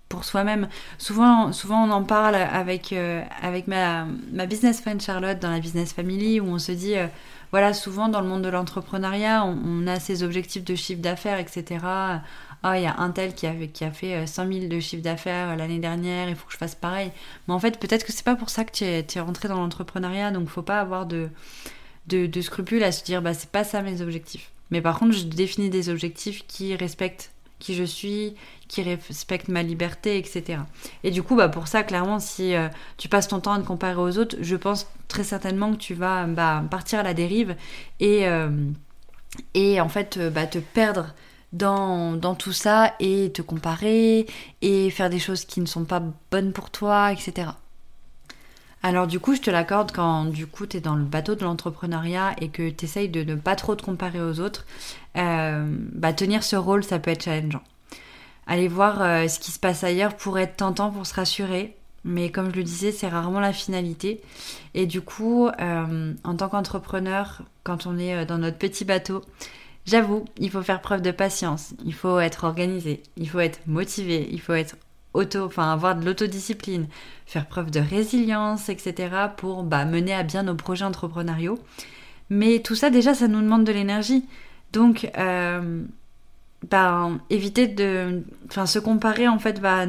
pour 0.08 0.24
soi-même. 0.24 0.68
Souvent, 0.98 1.52
souvent, 1.52 1.84
on 1.84 1.92
en 1.92 2.04
parle 2.04 2.36
avec, 2.36 2.94
euh, 2.94 3.24
avec 3.42 3.68
ma, 3.68 4.06
ma, 4.32 4.46
business 4.46 4.82
friend 4.82 5.02
Charlotte 5.02 5.40
dans 5.40 5.52
la 5.52 5.60
Business 5.60 5.94
Family 5.94 6.40
où 6.40 6.46
on 6.46 6.58
se 6.58 6.72
dit, 6.72 6.96
euh, 6.96 7.08
voilà, 7.52 7.74
souvent 7.74 8.08
dans 8.08 8.22
le 8.22 8.28
monde 8.28 8.42
de 8.42 8.50
l'entrepreneuriat, 8.50 9.44
on, 9.46 9.58
on, 9.64 9.88
a 9.88 10.00
ces 10.00 10.24
objectifs 10.24 10.64
de 10.64 10.74
chiffre 10.74 11.02
d'affaires, 11.02 11.40
etc 11.40 11.80
ah, 12.62 12.78
il 12.78 12.84
y 12.84 12.88
a 12.88 12.98
un 12.98 13.12
tel 13.12 13.34
qui 13.34 13.48
a, 13.48 13.54
fait 13.92 14.28
100 14.28 14.44
euh, 14.44 14.54
000 14.54 14.68
de 14.68 14.80
chiffre 14.82 15.02
d'affaires 15.02 15.50
euh, 15.50 15.56
l'année 15.56 15.80
dernière, 15.80 16.28
il 16.28 16.36
faut 16.36 16.46
que 16.46 16.52
je 16.52 16.58
fasse 16.58 16.76
pareil. 16.76 17.12
Mais 17.48 17.54
en 17.54 17.60
fait, 17.60 17.80
peut-être 17.80 18.06
que 18.06 18.12
c'est 18.12 18.26
pas 18.26 18.36
pour 18.36 18.50
ça 18.50 18.66
que 18.66 18.72
tu 18.72 18.84
es, 18.84 19.06
es, 19.16 19.20
rentré 19.20 19.48
dans 19.48 19.56
l'entrepreneuriat, 19.56 20.32
donc 20.32 20.50
faut 20.50 20.62
pas 20.62 20.82
avoir 20.82 21.06
de, 21.06 21.30
de, 22.08 22.42
scrupules 22.42 22.84
à 22.84 22.92
se 22.92 23.04
dire, 23.04 23.22
bah, 23.22 23.34
c'est 23.34 23.50
pas 23.50 23.64
ça 23.64 23.82
mes 23.82 24.02
objectifs. 24.02 24.52
Mais 24.72 24.82
par 24.82 25.00
contre, 25.00 25.14
je 25.14 25.24
définis 25.24 25.70
des 25.70 25.90
objectifs 25.90 26.46
qui 26.48 26.76
respectent 26.76 27.32
qui 27.60 27.76
je 27.76 27.84
suis, 27.84 28.36
qui 28.70 28.82
respectent 28.82 29.50
ma 29.50 29.64
liberté, 29.64 30.18
etc. 30.18 30.60
Et 31.04 31.12
du 31.12 31.24
coup, 31.24 31.36
bah, 31.36 31.50
pour 31.50 31.68
ça, 31.68 31.84
clairement, 31.84 32.20
si 32.20 32.56
euh, 32.56 32.70
tu 32.98 33.10
passes 33.10 33.28
ton 33.28 33.42
temps 33.42 33.52
à 33.54 33.60
te 33.60 33.66
comparer 33.66 33.98
aux 33.98 34.18
autres, 34.18 34.38
je 34.40 34.56
pense 34.56 34.88
très 35.10 35.24
certainement 35.24 35.72
que 35.72 35.78
tu 35.78 35.94
vas 35.94 36.26
bah, 36.26 36.64
partir 36.70 37.00
à 37.00 37.04
la 37.04 37.14
dérive 37.14 37.56
et, 38.00 38.26
et 39.54 39.82
en 39.82 39.90
fait 39.90 40.20
bah, 40.34 40.46
te 40.46 40.60
perdre 40.60 41.14
dans, 41.54 42.36
tout 42.36 42.52
ça 42.52 42.94
et 43.00 43.32
te 43.32 43.42
comparer 43.42 44.28
et 44.62 44.90
faire 44.90 45.10
des 45.10 45.20
choses 45.20 45.46
qui 45.46 45.62
ne 45.62 45.66
sont 45.66 45.86
pas 45.86 46.02
bonnes 46.32 46.52
pour 46.52 46.70
toi, 46.70 47.12
etc. 47.12 47.50
Alors 48.82 49.08
du 49.08 49.20
coup, 49.20 49.36
je 49.36 49.42
te 49.42 49.50
l'accorde 49.50 49.92
quand 49.92 50.26
du 50.26 50.48
coup 50.48 50.66
tu 50.66 50.78
es 50.78 50.80
dans 50.80 50.96
le 50.96 51.04
bateau 51.04 51.36
de 51.36 51.44
l'entrepreneuriat 51.44 52.36
et 52.40 52.50
que 52.50 52.70
tu 52.70 52.86
essayes 52.86 53.10
de 53.10 53.24
ne 53.24 53.36
pas 53.36 53.56
trop 53.56 53.76
te 53.76 53.84
comparer 53.84 54.22
aux 54.22 54.40
autres, 54.40 54.66
euh, 55.18 55.68
bah, 55.94 56.14
tenir 56.14 56.44
ce 56.44 56.56
rôle, 56.56 56.84
ça 56.84 57.00
peut 57.00 57.12
être 57.12 57.24
challengeant. 57.24 57.64
Aller 58.48 58.68
voir 58.68 59.02
euh, 59.02 59.28
ce 59.28 59.40
qui 59.40 59.52
se 59.52 59.60
passe 59.60 59.84
ailleurs 59.84 60.16
pour 60.16 60.40
être 60.40 60.56
tentant, 60.56 60.92
pour 60.92 61.06
se 61.06 61.14
rassurer, 61.14 61.76
mais 62.06 62.32
comme 62.32 62.52
je 62.52 62.56
le 62.56 62.64
disais, 62.64 62.92
c'est 62.94 63.10
rarement 63.10 63.42
la 63.42 63.52
finalité. 63.52 64.22
Et 64.76 64.86
du 64.86 65.02
coup, 65.02 65.48
euh, 65.48 66.14
en 66.24 66.36
tant 66.36 66.48
qu'entrepreneur, 66.48 67.42
quand 67.64 67.86
on 67.86 67.98
est 67.98 68.26
dans 68.26 68.38
notre 68.38 68.58
petit 68.58 68.86
bateau, 68.86 69.22
J'avoue, 69.90 70.26
il 70.38 70.52
faut 70.52 70.62
faire 70.62 70.82
preuve 70.82 71.02
de 71.02 71.10
patience, 71.10 71.74
il 71.84 71.96
faut 71.96 72.20
être 72.20 72.44
organisé, 72.44 73.02
il 73.18 73.28
faut 73.28 73.40
être 73.40 73.60
motivé, 73.66 74.30
il 74.32 74.40
faut 74.40 74.54
être 74.54 74.76
auto, 75.16 75.46
enfin 75.46 75.74
avoir 75.74 75.96
de 75.96 76.06
l'autodiscipline, 76.06 76.86
faire 77.26 77.48
preuve 77.48 77.72
de 77.72 77.80
résilience, 77.80 78.70
etc. 78.70 79.10
pour 79.36 79.64
bah, 79.64 79.86
mener 79.86 80.14
à 80.14 80.22
bien 80.22 80.44
nos 80.44 80.54
projets 80.54 80.86
entrepreneuriaux. 80.86 81.58
Mais 82.30 82.60
tout 82.60 82.76
ça 82.76 82.92
déjà, 82.92 83.16
ça 83.16 83.28
nous 83.28 83.42
demande 83.42 83.64
de 83.64 83.72
l'énergie. 83.72 84.26
Donc, 84.74 85.10
euh, 85.18 85.82
bah, 86.70 87.10
éviter 87.32 87.66
de, 87.66 88.22
enfin 88.46 88.68
se 88.68 88.78
comparer 88.78 89.28
en 89.28 89.40
fait 89.40 89.58
va 89.58 89.88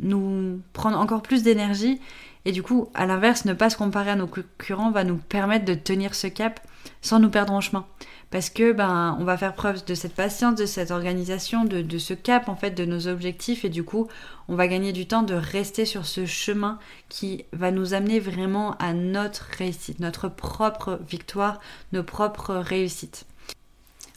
nous 0.00 0.60
prendre 0.72 0.98
encore 0.98 1.22
plus 1.22 1.44
d'énergie. 1.44 2.00
Et 2.44 2.50
du 2.50 2.64
coup, 2.64 2.88
à 2.92 3.06
l'inverse, 3.06 3.44
ne 3.44 3.52
pas 3.52 3.70
se 3.70 3.76
comparer 3.76 4.10
à 4.10 4.16
nos 4.16 4.26
concurrents 4.26 4.90
va 4.90 5.04
nous 5.04 5.18
permettre 5.18 5.64
de 5.64 5.74
tenir 5.74 6.16
ce 6.16 6.26
cap 6.26 6.58
sans 7.00 7.18
nous 7.18 7.30
perdre 7.30 7.52
en 7.52 7.60
chemin 7.60 7.86
parce 8.30 8.50
que 8.50 8.72
ben 8.72 9.16
on 9.18 9.24
va 9.24 9.38
faire 9.38 9.54
preuve 9.54 9.84
de 9.84 9.94
cette 9.94 10.14
patience, 10.14 10.54
de 10.54 10.66
cette 10.66 10.90
organisation, 10.90 11.64
de, 11.64 11.98
ce 11.98 12.14
cap 12.14 12.48
en 12.48 12.56
fait 12.56 12.72
de 12.72 12.84
nos 12.84 13.08
objectifs 13.08 13.64
et 13.64 13.70
du 13.70 13.84
coup 13.84 14.08
on 14.48 14.54
va 14.54 14.68
gagner 14.68 14.92
du 14.92 15.06
temps 15.06 15.22
de 15.22 15.34
rester 15.34 15.84
sur 15.84 16.04
ce 16.04 16.26
chemin 16.26 16.78
qui 17.08 17.44
va 17.52 17.70
nous 17.70 17.94
amener 17.94 18.20
vraiment 18.20 18.76
à 18.78 18.92
notre 18.92 19.48
réussite, 19.56 20.00
notre 20.00 20.28
propre 20.28 21.00
victoire, 21.08 21.60
nos 21.92 22.02
propres 22.02 22.54
réussites. 22.54 23.24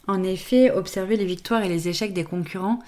En 0.08 0.22
effet, 0.22 0.70
observer 0.70 1.16
les 1.16 1.24
victoires 1.24 1.62
et 1.62 1.68
les 1.68 1.88
échecs 1.88 2.12
des 2.12 2.24
concurrents 2.24 2.80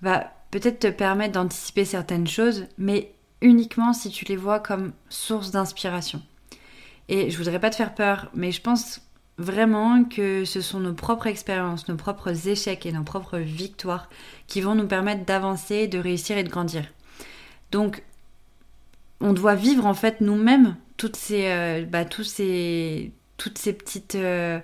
va 0.00 0.32
peut-être 0.50 0.80
te 0.80 0.86
permettre 0.88 1.34
d'anticiper 1.34 1.84
certaines 1.84 2.26
choses, 2.26 2.66
mais 2.78 3.12
uniquement 3.40 3.92
si 3.92 4.10
tu 4.10 4.24
les 4.24 4.36
vois 4.36 4.58
comme 4.58 4.92
source 5.08 5.50
d'inspiration. 5.50 6.22
Et 7.08 7.30
je 7.30 7.36
voudrais 7.36 7.60
pas 7.60 7.70
te 7.70 7.76
faire 7.76 7.94
peur, 7.94 8.30
mais 8.34 8.52
je 8.52 8.62
pense 8.62 9.00
vraiment 9.38 10.04
que 10.04 10.44
ce 10.44 10.60
sont 10.60 10.80
nos 10.80 10.94
propres 10.94 11.26
expériences, 11.26 11.88
nos 11.88 11.96
propres 11.96 12.48
échecs 12.48 12.86
et 12.86 12.92
nos 12.92 13.02
propres 13.02 13.38
victoires 13.38 14.08
qui 14.46 14.60
vont 14.60 14.74
nous 14.74 14.86
permettre 14.86 15.24
d'avancer, 15.24 15.88
de 15.88 15.98
réussir 15.98 16.36
et 16.38 16.44
de 16.44 16.50
grandir. 16.50 16.84
Donc, 17.70 18.02
on 19.20 19.32
doit 19.32 19.54
vivre 19.54 19.86
en 19.86 19.94
fait 19.94 20.20
nous-mêmes 20.20 20.76
toutes 20.96 21.16
ces, 21.16 21.46
euh, 21.46 21.84
bah, 21.84 22.04
tous 22.04 22.24
ces, 22.24 23.12
toutes 23.36 23.58
ces 23.58 23.72
petites, 23.72 24.14
euh, 24.16 24.60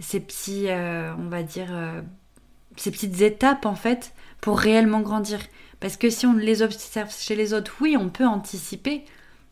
ces 0.00 0.20
petits, 0.20 0.68
euh, 0.68 1.14
on 1.18 1.28
va 1.28 1.42
dire, 1.42 1.70
ces 2.76 2.90
petites 2.90 3.20
étapes 3.20 3.66
en 3.66 3.74
fait 3.74 4.12
pour 4.40 4.58
réellement 4.58 5.00
grandir. 5.00 5.38
Parce 5.80 5.96
que 5.96 6.10
si 6.10 6.26
on 6.26 6.34
les 6.34 6.62
observe 6.62 7.12
chez 7.12 7.34
les 7.34 7.54
autres, 7.54 7.74
oui, 7.80 7.96
on 7.98 8.08
peut 8.08 8.26
anticiper, 8.26 9.04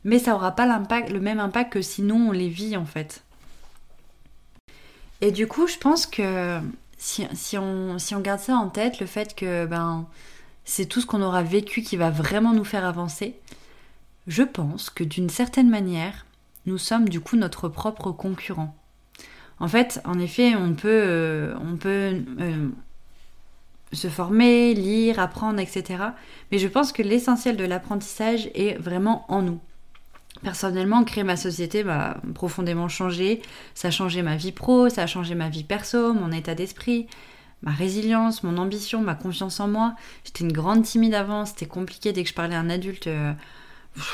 mais 0.05 0.19
ça 0.19 0.33
n'aura 0.33 0.55
pas 0.55 0.67
l'impact, 0.67 1.11
le 1.11 1.21
même 1.21 1.41
impact 1.41 1.73
que 1.73 1.83
sinon 1.83 2.29
on 2.29 2.33
les 2.33 2.49
vit 2.49 2.77
en 2.77 2.85
fait. 2.85 3.25
Et 5.21 5.33
du 5.33 5.47
coup, 5.47 5.67
je 5.67 5.77
pense 5.77 6.07
que 6.07 6.61
si, 6.97 7.27
on, 7.59 7.99
si 7.99 8.15
on 8.15 8.21
garde 8.21 8.41
ça 8.41 8.55
en 8.55 8.69
tête, 8.69 9.01
le 9.01 9.07
fait 9.07 9.35
que 9.35 9.67
ben, 9.67 10.07
c'est 10.65 10.87
tout 10.87 11.01
ce 11.01 11.07
qu'on 11.07 11.23
aura 11.23 11.43
vécu 11.43 11.83
qui 11.83 11.97
va 11.97 12.11
vraiment 12.11 12.53
nous 12.53 12.65
faire 12.65 12.85
avancer, 12.85 13.35
je 14.27 14.43
pense 14.43 14.91
que 14.91 15.05
d'une 15.05 15.31
certaine 15.31 15.69
manière, 15.69 16.27
nous 16.67 16.79
sommes 16.79 17.09
du 17.09 17.21
coup 17.21 17.37
notre 17.37 17.69
propre 17.69 18.13
concurrent. 18.13 18.75
En 19.59 19.69
fait, 19.69 20.01
en 20.05 20.19
effet, 20.19 20.55
on 20.57 20.75
peut, 20.75 20.89
euh, 20.89 21.55
on 21.61 21.77
peut 21.77 22.23
euh, 22.41 22.69
se 23.93 24.09
former, 24.09 24.73
lire, 24.75 25.19
apprendre, 25.19 25.61
etc. 25.61 26.03
Mais 26.51 26.59
je 26.59 26.69
pense 26.69 26.93
que 26.93 27.03
l'essentiel 27.03 27.57
de 27.57 27.65
l'apprentissage 27.65 28.51
est 28.55 28.79
vraiment 28.79 29.27
en 29.29 29.43
nous. 29.43 29.61
Personnellement, 30.43 31.05
créer 31.05 31.25
ma 31.25 31.37
société 31.37 31.85
m'a 31.85 32.17
profondément 32.35 32.89
changé. 32.89 33.43
Ça 33.75 33.89
a 33.89 33.91
changé 33.91 34.23
ma 34.23 34.37
vie 34.37 34.53
pro, 34.53 34.89
ça 34.89 35.03
a 35.03 35.07
changé 35.07 35.35
ma 35.35 35.49
vie 35.49 35.65
perso, 35.65 36.15
mon 36.15 36.33
état 36.33 36.55
d'esprit, 36.55 37.09
ma 37.63 37.73
résilience, 37.73 38.43
mon 38.43 38.57
ambition, 38.57 39.03
ma 39.03 39.15
confiance 39.15 39.61
en 39.61 39.69
moi. 39.69 39.95
J'étais 40.25 40.45
une 40.45 40.53
grande 40.53 40.83
timide 40.83 41.15
avant, 41.15 41.45
c'était 41.45 41.67
compliqué 41.67 42.13
dès 42.13 42.23
que 42.23 42.29
je 42.31 42.35
parlais 42.35 42.55
à 42.55 42.61
un 42.61 42.71
adulte. 42.71 43.07
Euh, 43.07 43.33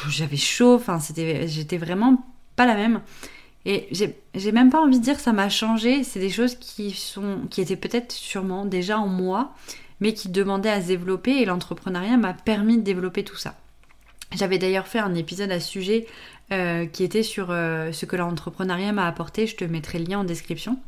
j'avais 0.08 0.36
chaud, 0.36 0.74
enfin, 0.74 0.98
j'étais 1.46 1.78
vraiment 1.78 2.24
pas 2.56 2.66
la 2.66 2.74
même. 2.74 3.02
Et 3.64 3.88
j'ai 4.34 4.52
même 4.52 4.70
pas 4.70 4.80
envie 4.80 4.98
de 4.98 5.04
dire 5.04 5.18
ça 5.18 5.32
m'a 5.32 5.48
changé. 5.48 6.04
C'est 6.04 6.20
des 6.20 6.30
choses 6.30 6.54
qui, 6.54 6.92
sont, 6.92 7.40
qui 7.50 7.60
étaient 7.60 7.76
peut-être 7.76 8.12
sûrement 8.12 8.64
déjà 8.64 8.98
en 8.98 9.08
moi, 9.08 9.54
mais 10.00 10.12
qui 10.12 10.28
demandaient 10.28 10.70
à 10.70 10.80
se 10.80 10.86
développer. 10.86 11.42
Et 11.42 11.44
l'entrepreneuriat 11.44 12.16
m'a 12.16 12.32
permis 12.32 12.78
de 12.78 12.82
développer 12.82 13.24
tout 13.24 13.36
ça. 13.36 13.54
J'avais 14.34 14.58
d'ailleurs 14.58 14.86
fait 14.86 14.98
un 14.98 15.14
épisode 15.14 15.50
à 15.52 15.60
ce 15.60 15.68
sujet 15.68 16.06
euh, 16.52 16.86
qui 16.86 17.04
était 17.04 17.22
sur 17.22 17.48
euh, 17.50 17.92
ce 17.92 18.06
que 18.06 18.16
l'entrepreneuriat 18.16 18.92
m'a 18.92 19.06
apporté. 19.06 19.46
Je 19.46 19.56
te 19.56 19.64
mettrai 19.64 19.98
le 19.98 20.06
lien 20.06 20.20
en 20.20 20.24
description. 20.24 20.78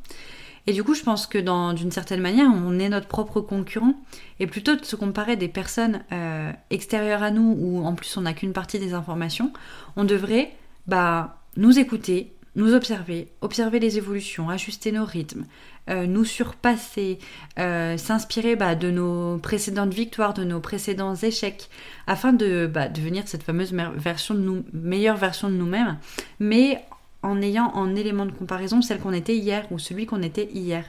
Et 0.67 0.73
du 0.73 0.85
coup, 0.85 0.95
je 0.95 1.03
pense 1.03 1.27
que 1.27 1.39
d'une 1.73 1.91
certaine 1.91 2.21
manière, 2.21 2.51
on 2.51 2.79
est 2.79 2.91
notre 2.91 3.07
propre 3.07 3.41
concurrent. 3.41 3.95
Et 4.39 4.47
plutôt 4.47 4.77
de 4.77 4.85
se 4.85 4.97
comparer 4.97 5.37
des 5.37 5.49
personnes 5.49 6.03
euh, 6.13 6.53
extérieures 6.71 7.23
à 7.23 7.31
nous, 7.31 7.57
où 7.59 7.87
en 7.87 7.95
plus 7.95 8.15
on 8.19 8.23
n'a 8.23 8.35
qu'une 8.35 8.53
partie 8.53 8.79
des 8.79 8.93
informations, 8.93 9.53
on 9.97 10.05
devrait 10.05 10.53
bah, 10.87 11.39
nous 11.57 11.79
écouter, 11.79 12.33
nous 12.59 12.75
observer, 12.75 13.29
observer 13.41 13.79
les 13.79 13.99
évolutions, 13.99 14.51
ajuster 14.51 14.91
nos 14.91 15.05
rythmes, 15.05 15.47
euh, 15.89 16.07
nous 16.07 16.25
surpasser, 16.25 17.19
euh, 17.59 17.97
s'inspirer 17.97 18.57
bah, 18.57 18.75
de 18.75 18.91
nos 18.91 19.39
précédentes 19.39 19.95
victoires, 19.95 20.35
de 20.35 20.43
nos 20.43 20.61
précédents 20.61 21.15
échecs, 21.15 21.71
afin 22.09 22.33
de 22.33 22.67
bah, 22.67 22.89
devenir 22.89 23.27
cette 23.29 23.45
fameuse 23.45 23.73
version 23.73 24.35
de 24.35 24.41
nous, 24.41 24.65
meilleure 24.73 25.17
version 25.17 25.49
de 25.49 25.55
nous-mêmes, 25.55 25.99
mais 26.41 26.85
en 27.23 27.41
ayant 27.41 27.71
en 27.75 27.95
élément 27.95 28.27
de 28.27 28.33
comparaison 28.33 28.83
celle 28.83 28.99
qu'on 28.99 29.13
était 29.13 29.37
hier 29.37 29.67
ou 29.71 29.79
celui 29.79 30.07
qu'on 30.07 30.23
était 30.23 30.49
hier. 30.53 30.85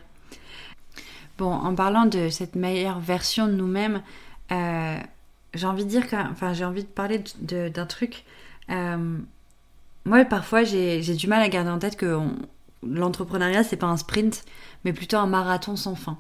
Bon, 1.38 1.51
en 1.51 1.73
parlant 1.75 2.05
de 2.05 2.29
cette 2.29 2.55
meilleure 2.55 2.99
version 2.99 3.47
de 3.47 3.53
nous-mêmes, 3.53 4.01
euh, 4.51 4.97
j'ai 5.53 5.67
envie 5.67 5.85
de 5.85 5.89
dire 5.89 6.03
j'ai 6.53 6.65
envie 6.65 6.83
de 6.83 6.89
parler 6.89 7.23
d'un 7.39 7.85
truc 7.85 8.25
moi, 10.06 10.24
parfois, 10.25 10.63
j'ai 10.63 11.01
du 11.01 11.27
mal 11.27 11.41
à 11.41 11.50
garder 11.50 11.70
en 11.70 11.79
tête 11.79 11.96
que 11.96 12.20
l'entrepreneuriat, 12.84 13.63
c'est 13.63 13.77
pas 13.77 13.88
un 13.88 13.98
sprint, 13.98 14.44
mais 14.86 14.94
plutôt 14.94 15.18
un 15.18 15.27
marathon 15.27 15.75
sans 15.75 15.96
fin. 15.96 16.18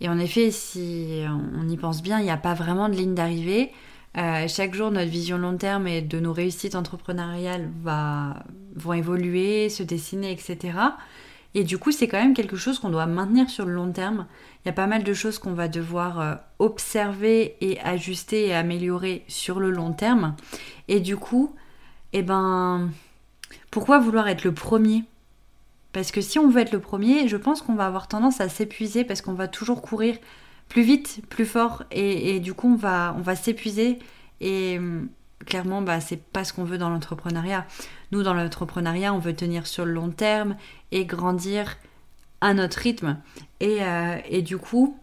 Et 0.00 0.08
en 0.08 0.18
effet, 0.18 0.50
si 0.50 1.24
on 1.56 1.68
y 1.68 1.76
pense 1.76 2.02
bien, 2.02 2.20
il 2.20 2.24
n'y 2.24 2.30
a 2.30 2.36
pas 2.36 2.54
vraiment 2.54 2.88
de 2.88 2.94
ligne 2.94 3.14
d'arrivée. 3.14 3.72
Euh, 4.16 4.46
chaque 4.48 4.74
jour, 4.74 4.90
notre 4.90 5.10
vision 5.10 5.38
long 5.38 5.56
terme 5.56 5.86
et 5.86 6.00
de 6.00 6.18
nos 6.18 6.32
réussites 6.32 6.74
entrepreneuriales 6.74 7.70
va, 7.82 8.42
vont 8.74 8.94
évoluer, 8.94 9.68
se 9.68 9.82
dessiner, 9.82 10.32
etc. 10.32 10.78
Et 11.54 11.64
du 11.64 11.78
coup, 11.78 11.92
c'est 11.92 12.08
quand 12.08 12.20
même 12.20 12.34
quelque 12.34 12.56
chose 12.56 12.78
qu'on 12.78 12.90
doit 12.90 13.06
maintenir 13.06 13.50
sur 13.50 13.64
le 13.64 13.72
long 13.72 13.92
terme. 13.92 14.26
Il 14.64 14.68
y 14.68 14.70
a 14.70 14.74
pas 14.74 14.86
mal 14.86 15.02
de 15.02 15.14
choses 15.14 15.38
qu'on 15.38 15.54
va 15.54 15.68
devoir 15.68 16.20
euh, 16.20 16.34
observer 16.58 17.56
et 17.60 17.80
ajuster 17.80 18.48
et 18.48 18.54
améliorer 18.54 19.24
sur 19.28 19.60
le 19.60 19.70
long 19.70 19.92
terme. 19.92 20.36
Et 20.88 21.00
du 21.00 21.16
coup, 21.16 21.54
eh 22.12 22.22
ben, 22.22 22.90
pourquoi 23.70 23.98
vouloir 23.98 24.28
être 24.28 24.44
le 24.44 24.52
premier? 24.52 25.04
Parce 25.92 26.10
que 26.10 26.20
si 26.20 26.38
on 26.38 26.48
veut 26.48 26.60
être 26.60 26.72
le 26.72 26.80
premier, 26.80 27.28
je 27.28 27.36
pense 27.36 27.62
qu'on 27.62 27.74
va 27.74 27.86
avoir 27.86 28.08
tendance 28.08 28.40
à 28.40 28.48
s'épuiser 28.48 29.04
parce 29.04 29.22
qu'on 29.22 29.32
va 29.32 29.48
toujours 29.48 29.82
courir 29.82 30.16
plus 30.68 30.82
vite, 30.82 31.22
plus 31.30 31.46
fort, 31.46 31.84
et, 31.90 32.40
du 32.40 32.52
coup 32.52 32.72
on 32.72 32.76
va, 32.76 33.14
on 33.16 33.22
va 33.22 33.34
s'épuiser. 33.34 33.98
Et 34.40 34.78
hum, 34.78 35.08
clairement, 35.46 35.82
bah, 35.82 36.00
c'est 36.00 36.22
pas 36.22 36.44
ce 36.44 36.52
qu'on 36.52 36.64
veut 36.64 36.78
dans 36.78 36.90
l'entrepreneuriat. 36.90 37.66
Nous, 38.12 38.22
dans 38.22 38.34
l'entrepreneuriat, 38.34 39.14
on 39.14 39.18
veut 39.18 39.34
tenir 39.34 39.66
sur 39.66 39.84
le 39.84 39.92
long 39.92 40.10
terme 40.10 40.56
et 40.92 41.04
grandir 41.04 41.76
à 42.40 42.54
notre 42.54 42.78
rythme. 42.78 43.18
Et, 43.60 43.78
euh, 43.82 44.40
du 44.42 44.58
coup, 44.58 44.98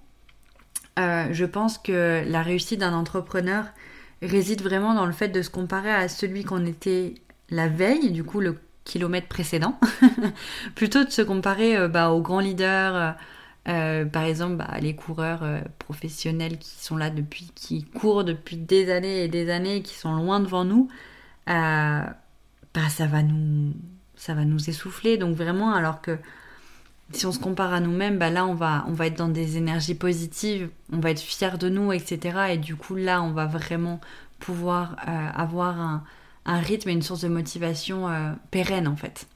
euh, 0.99 1.27
je 1.31 1.45
pense 1.45 1.77
que 1.77 2.23
la 2.27 2.41
réussite 2.41 2.79
d'un 2.79 2.93
entrepreneur 2.93 3.65
réside 4.21 4.61
vraiment 4.61 4.93
dans 4.93 5.05
le 5.05 5.11
fait 5.11 5.27
de 5.29 5.41
se 5.41 5.49
comparer 5.49 5.91
à 5.91 6.07
celui 6.07 6.43
qu'on 6.43 6.65
était 6.65 7.15
la 7.49 7.67
veille, 7.67 8.11
du 8.11 8.23
coup 8.23 8.39
le 8.39 8.59
kilomètre 8.83 9.27
précédent, 9.27 9.79
plutôt 10.75 11.03
de 11.03 11.09
se 11.09 11.21
comparer 11.21 11.75
euh, 11.75 11.87
bah, 11.87 12.11
aux 12.11 12.21
grands 12.21 12.39
leaders, 12.39 12.95
euh, 12.95 13.11
euh, 13.67 14.05
par 14.05 14.23
exemple 14.23 14.57
bah, 14.57 14.77
les 14.79 14.95
coureurs 14.95 15.43
professionnels 15.79 16.59
qui 16.59 16.75
sont 16.83 16.97
là 16.97 17.09
depuis, 17.09 17.51
qui 17.55 17.83
courent 17.83 18.23
depuis 18.23 18.57
des 18.57 18.91
années 18.91 19.23
et 19.23 19.27
des 19.27 19.49
années, 19.49 19.81
qui 19.81 19.95
sont 19.95 20.15
loin 20.15 20.39
devant 20.39 20.63
nous, 20.63 20.87
bah, 21.47 22.15
ça 22.89 23.07
va 23.07 23.23
nous 23.23 23.73
ça 24.17 24.33
va 24.33 24.45
nous 24.45 24.69
essouffler. 24.69 25.17
Donc 25.17 25.35
vraiment, 25.35 25.73
alors 25.73 26.01
que 26.01 26.17
si 27.11 27.25
on 27.25 27.31
se 27.31 27.39
compare 27.39 27.73
à 27.73 27.79
nous-mêmes, 27.79 28.17
bah 28.17 28.29
là 28.29 28.45
on 28.45 28.53
va, 28.53 28.85
on 28.87 28.93
va 28.93 29.07
être 29.07 29.17
dans 29.17 29.27
des 29.27 29.57
énergies 29.57 29.95
positives, 29.95 30.69
on 30.91 30.99
va 30.99 31.11
être 31.11 31.19
fiers 31.19 31.57
de 31.59 31.69
nous, 31.69 31.91
etc. 31.91 32.53
Et 32.53 32.57
du 32.57 32.75
coup 32.75 32.95
là 32.95 33.21
on 33.21 33.31
va 33.31 33.45
vraiment 33.45 33.99
pouvoir 34.39 34.95
avoir 35.35 35.79
un, 35.79 36.03
un 36.45 36.59
rythme 36.59 36.89
et 36.89 36.93
une 36.93 37.01
source 37.01 37.21
de 37.21 37.27
motivation 37.27 38.07
euh, 38.07 38.31
pérenne 38.51 38.87
en 38.87 38.95
fait. 38.95 39.27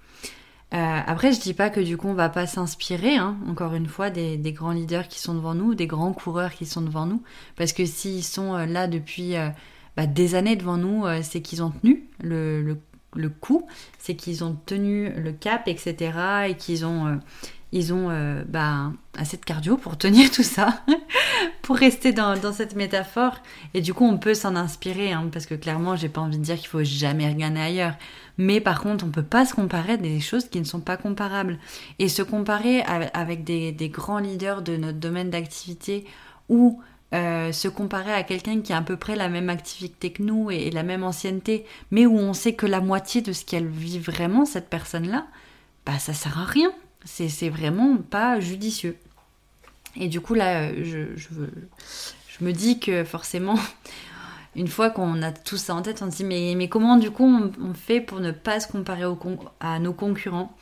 Euh, 0.74 1.00
après, 1.08 1.34
je 1.34 1.40
dis 1.40 1.56
pas 1.56 1.72
que 1.72 1.80
du 1.80 1.98
coup 1.98 2.08
on 2.08 2.14
va 2.14 2.30
pas 2.30 2.46
s'inspirer, 2.46 3.16
hein, 3.16 3.38
encore 3.48 3.74
une 3.74 3.88
fois, 3.88 4.12
des, 4.12 4.38
grands 4.54 4.72
leaders 4.72 5.08
qui 5.08 5.20
sont 5.20 5.34
devant 5.34 5.56
nous, 5.56 5.74
des 5.74 5.88
grands 5.88 6.14
coureurs 6.14 6.54
qui 6.54 6.68
sont 6.68 6.82
devant 6.82 7.08
nous, 7.08 7.24
parce 7.56 7.74
que 7.74 7.86
s'ils 7.86 8.24
sont 8.24 8.54
euh, 8.54 8.66
là 8.66 8.88
depuis 8.88 9.34
bah, 9.98 10.06
des 10.06 10.36
années 10.36 10.56
devant 10.56 10.78
nous, 10.78 11.06
c'est 11.24 11.42
qu'ils 11.42 11.64
ont 11.64 11.72
tenu 11.72 12.08
le, 12.22 12.78
le 13.16 13.30
coup, 13.30 13.66
c'est 13.98 14.16
qu'ils 14.16 14.44
ont 14.44 14.56
tenu 14.68 15.10
le 15.10 15.32
cap, 15.32 15.68
etc., 15.68 16.48
et 16.50 16.54
qu'ils 16.56 16.86
ont 16.86 17.20
ils 17.72 17.94
ont 17.94 18.10
euh, 18.10 18.44
bah, 18.48 18.92
assez 19.18 19.38
de 19.38 19.46
cardio 19.46 19.78
pour 19.78 19.98
tenir 19.98 20.32
tout 20.34 20.44
ça, 20.44 20.82
pour 21.62 21.78
rester 21.78 22.12
dans, 22.12 22.36
cette 22.52 22.76
métaphore. 22.76 23.38
Et 23.74 23.82
du 23.82 23.94
coup, 23.94 24.06
on 24.06 24.18
peut 24.18 24.34
s'en 24.34 24.56
inspirer, 24.56 25.12
hein, 25.12 25.30
parce 25.32 25.46
que 25.46 25.56
clairement, 25.56 25.96
j'ai 25.96 26.10
pas 26.10 26.22
envie 26.22 26.38
de 26.38 26.44
dire 26.44 26.58
qu'il 26.58 26.68
faut 26.68 26.84
jamais 26.84 27.30
regarder 27.30 27.60
ailleurs. 27.60 27.94
Mais 28.38 28.62
par 28.62 28.82
contre, 28.82 29.06
on 29.06 29.10
peut 29.10 29.22
pas 29.22 29.46
se 29.46 29.54
comparer 29.54 29.94
à 29.94 29.98
des 29.98 30.20
choses 30.20 30.48
qui 30.50 30.60
ne 30.60 30.66
sont 30.66 30.80
pas 30.80 30.98
comparables. 30.98 31.60
Et 32.00 32.10
se 32.10 32.24
comparer 32.24 32.82
avec 32.82 33.44
des, 33.44 33.74
grands 33.90 34.20
leaders 34.20 34.62
de 34.62 34.78
notre 34.78 34.98
domaine 34.98 35.30
d'activité 35.30 36.06
ou 36.48 36.82
euh, 37.14 37.52
se 37.52 37.68
comparer 37.68 38.14
à 38.14 38.24
quelqu'un 38.24 38.62
qui 38.62 38.72
a 38.72 38.78
à 38.78 38.82
peu 38.82 38.96
près 38.96 39.16
la 39.16 39.30
même 39.30 39.50
activité 39.50 40.12
que 40.12 40.24
nous 40.24 40.52
et, 40.52 40.68
et 40.68 40.72
la 40.72 40.84
même 40.84 41.04
ancienneté, 41.04 41.66
mais 41.92 42.06
où 42.06 42.18
on 42.18 42.34
sait 42.34 42.54
que 42.54 42.66
la 42.66 42.82
moitié 42.82 43.22
de 43.22 43.34
ce 43.34 43.44
qu'elle 43.44 43.68
vit 43.68 44.00
vraiment, 44.00 44.46
cette 44.46 44.70
personne-là, 44.70 45.28
bah 45.86 46.00
ça 46.00 46.14
sert 46.14 46.38
à 46.38 46.46
rien 46.46 46.72
c'est 47.06 47.50
vraiment 47.50 47.98
pas 47.98 48.40
judicieux. 48.40 48.98
Et 49.96 50.08
du 50.08 50.22
coup, 50.22 50.34
là, 50.34 50.74
je, 50.76 51.16
je, 51.16 52.44
me 52.44 52.52
dis 52.52 52.80
que 52.80 53.04
forcément, 53.04 53.56
une 54.56 54.68
fois 54.68 54.90
qu'on 54.90 55.22
a 55.22 55.32
tout 55.32 55.58
ça 55.58 55.76
en 55.76 55.82
tête, 55.82 56.02
on 56.02 56.12
se 56.12 56.18
dit 56.18 56.24
mais, 56.24 56.54
mais 56.56 56.70
comment 56.70 56.98
du 56.98 57.12
coup 57.12 57.26
on, 57.26 57.74
fait 57.74 58.02
pour 58.02 58.20
ne 58.20 58.32
pas 58.32 58.60
se 58.60 58.68
comparer 58.68 59.04
à 59.60 59.80
nos 59.80 59.94
concurrents? 59.94 60.56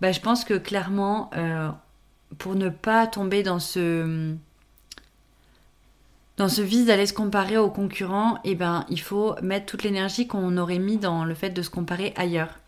Bah, 0.00 0.12
Je 0.12 0.20
pense 0.20 0.44
que 0.44 0.54
clairement, 0.54 1.30
euh, 1.36 1.70
pour 2.38 2.54
ne 2.54 2.68
pas 2.68 3.06
tomber 3.06 3.42
dans 3.42 3.60
ce, 3.60 4.34
dans 6.36 6.48
ce 6.48 6.60
vice 6.60 6.86
d'aller 6.86 7.06
se 7.06 7.14
comparer 7.14 7.56
aux 7.56 7.70
concurrents, 7.70 8.38
eh 8.44 8.54
ben, 8.54 8.84
il 8.90 9.00
faut 9.00 9.34
mettre 9.42 9.66
toute 9.66 9.82
l'énergie 9.82 10.26
qu'on 10.26 10.56
aurait 10.58 10.78
mis 10.78 10.98
dans 10.98 11.24
le 11.24 11.34
fait 11.34 11.50
de 11.50 11.62
se 11.62 11.70
comparer 11.70 12.12
ailleurs. 12.16 12.58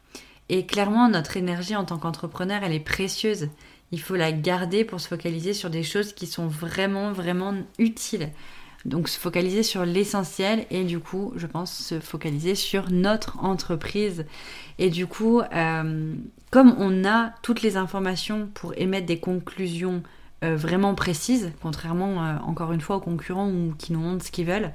Et 0.49 0.67
clairement, 0.67 1.09
notre 1.09 1.37
énergie 1.37 1.77
en 1.77 1.85
tant 1.85 1.99
qu'entrepreneur, 1.99 2.63
elle 2.63 2.73
est 2.73 2.81
précieuse. 2.81 3.49
Il 3.93 4.01
faut 4.01 4.17
la 4.17 4.33
garder 4.33 4.85
pour 4.85 5.01
se 5.01 5.09
focaliser 5.09 5.55
sur 5.55 5.71
des 5.71 5.83
choses 5.83 6.13
qui 6.13 6.27
sont 6.27 6.47
vraiment, 6.47 7.13
vraiment 7.13 7.55
utiles. 7.79 8.31
Donc 8.85 9.09
se 9.09 9.19
focaliser 9.19 9.63
sur 9.63 9.85
l'essentiel 9.85 10.65
et 10.71 10.85
du 10.85 11.01
coup, 11.01 11.33
je 11.37 11.47
pense, 11.47 11.73
se 11.73 12.01
focaliser 12.01 12.55
sur 12.55 12.91
notre 12.91 13.43
entreprise. 13.43 14.25
Et 14.79 14.89
du 14.89 15.07
coup, 15.07 15.41
euh, 15.41 16.15
comme 16.51 16.75
on 16.79 17.05
a 17.05 17.33
toutes 17.43 17.63
les 17.63 17.77
informations 17.77 18.49
pour 18.55 18.73
émettre 18.77 19.07
des 19.07 19.19
conclusions 19.19 20.03
euh, 20.45 20.55
vraiment 20.55 20.95
précises, 20.95 21.51
contrairement 21.61 22.25
euh, 22.25 22.37
encore 22.47 22.73
une 22.73 22.81
fois 22.81 22.97
aux 22.97 23.01
concurrents 23.01 23.51
ou 23.51 23.75
qui 23.77 23.93
nous 23.93 23.99
montrent 23.99 24.25
ce 24.25 24.31
qu'ils 24.31 24.47
veulent, 24.47 24.73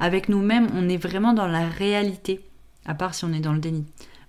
avec 0.00 0.28
nous-mêmes, 0.28 0.68
on 0.74 0.88
est 0.88 0.96
vraiment 0.96 1.34
dans 1.34 1.46
la 1.46 1.68
réalité, 1.68 2.40
à 2.86 2.94
part 2.94 3.14
si 3.14 3.24
on 3.26 3.32
est 3.32 3.40
dans 3.40 3.52
le 3.52 3.58
déni. 3.58 3.84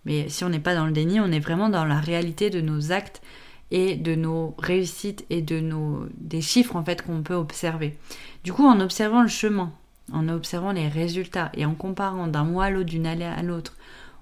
Mais 0.06 0.30
si 0.30 0.44
on 0.44 0.50
n'est 0.50 0.60
pas 0.60 0.76
dans 0.76 0.86
le 0.86 0.92
déni, 0.92 1.20
on 1.20 1.32
est 1.32 1.40
vraiment 1.40 1.70
dans 1.70 1.86
la 1.86 2.00
réalité 2.00 2.50
de 2.50 2.62
nos 2.62 2.92
actes 2.92 3.22
et 3.72 3.96
de 3.96 4.16
nos 4.16 4.56
réussites 4.58 5.26
et 5.30 5.42
de 5.42 5.60
nos 5.60 6.06
des 6.18 6.42
chiffres 6.42 6.76
en 6.76 6.84
fait 6.84 7.02
qu'on 7.02 7.24
peut 7.24 7.34
observer. 7.34 7.98
Du 8.44 8.54
coup, 8.54 8.66
en 8.66 8.80
observant 8.80 9.22
le 9.22 9.30
chemin, 9.30 9.72
en 10.12 10.30
observant 10.30 10.72
les 10.72 10.88
résultats 10.88 11.52
et 11.56 11.66
en 11.66 11.74
comparant 11.74 12.28
d'un 12.28 12.44
mois 12.44 12.66
à 12.66 12.70
l'autre, 12.70 12.90
d'une 12.90 13.08
année 13.08 13.26
à 13.26 13.42
l'autre, 13.42 13.76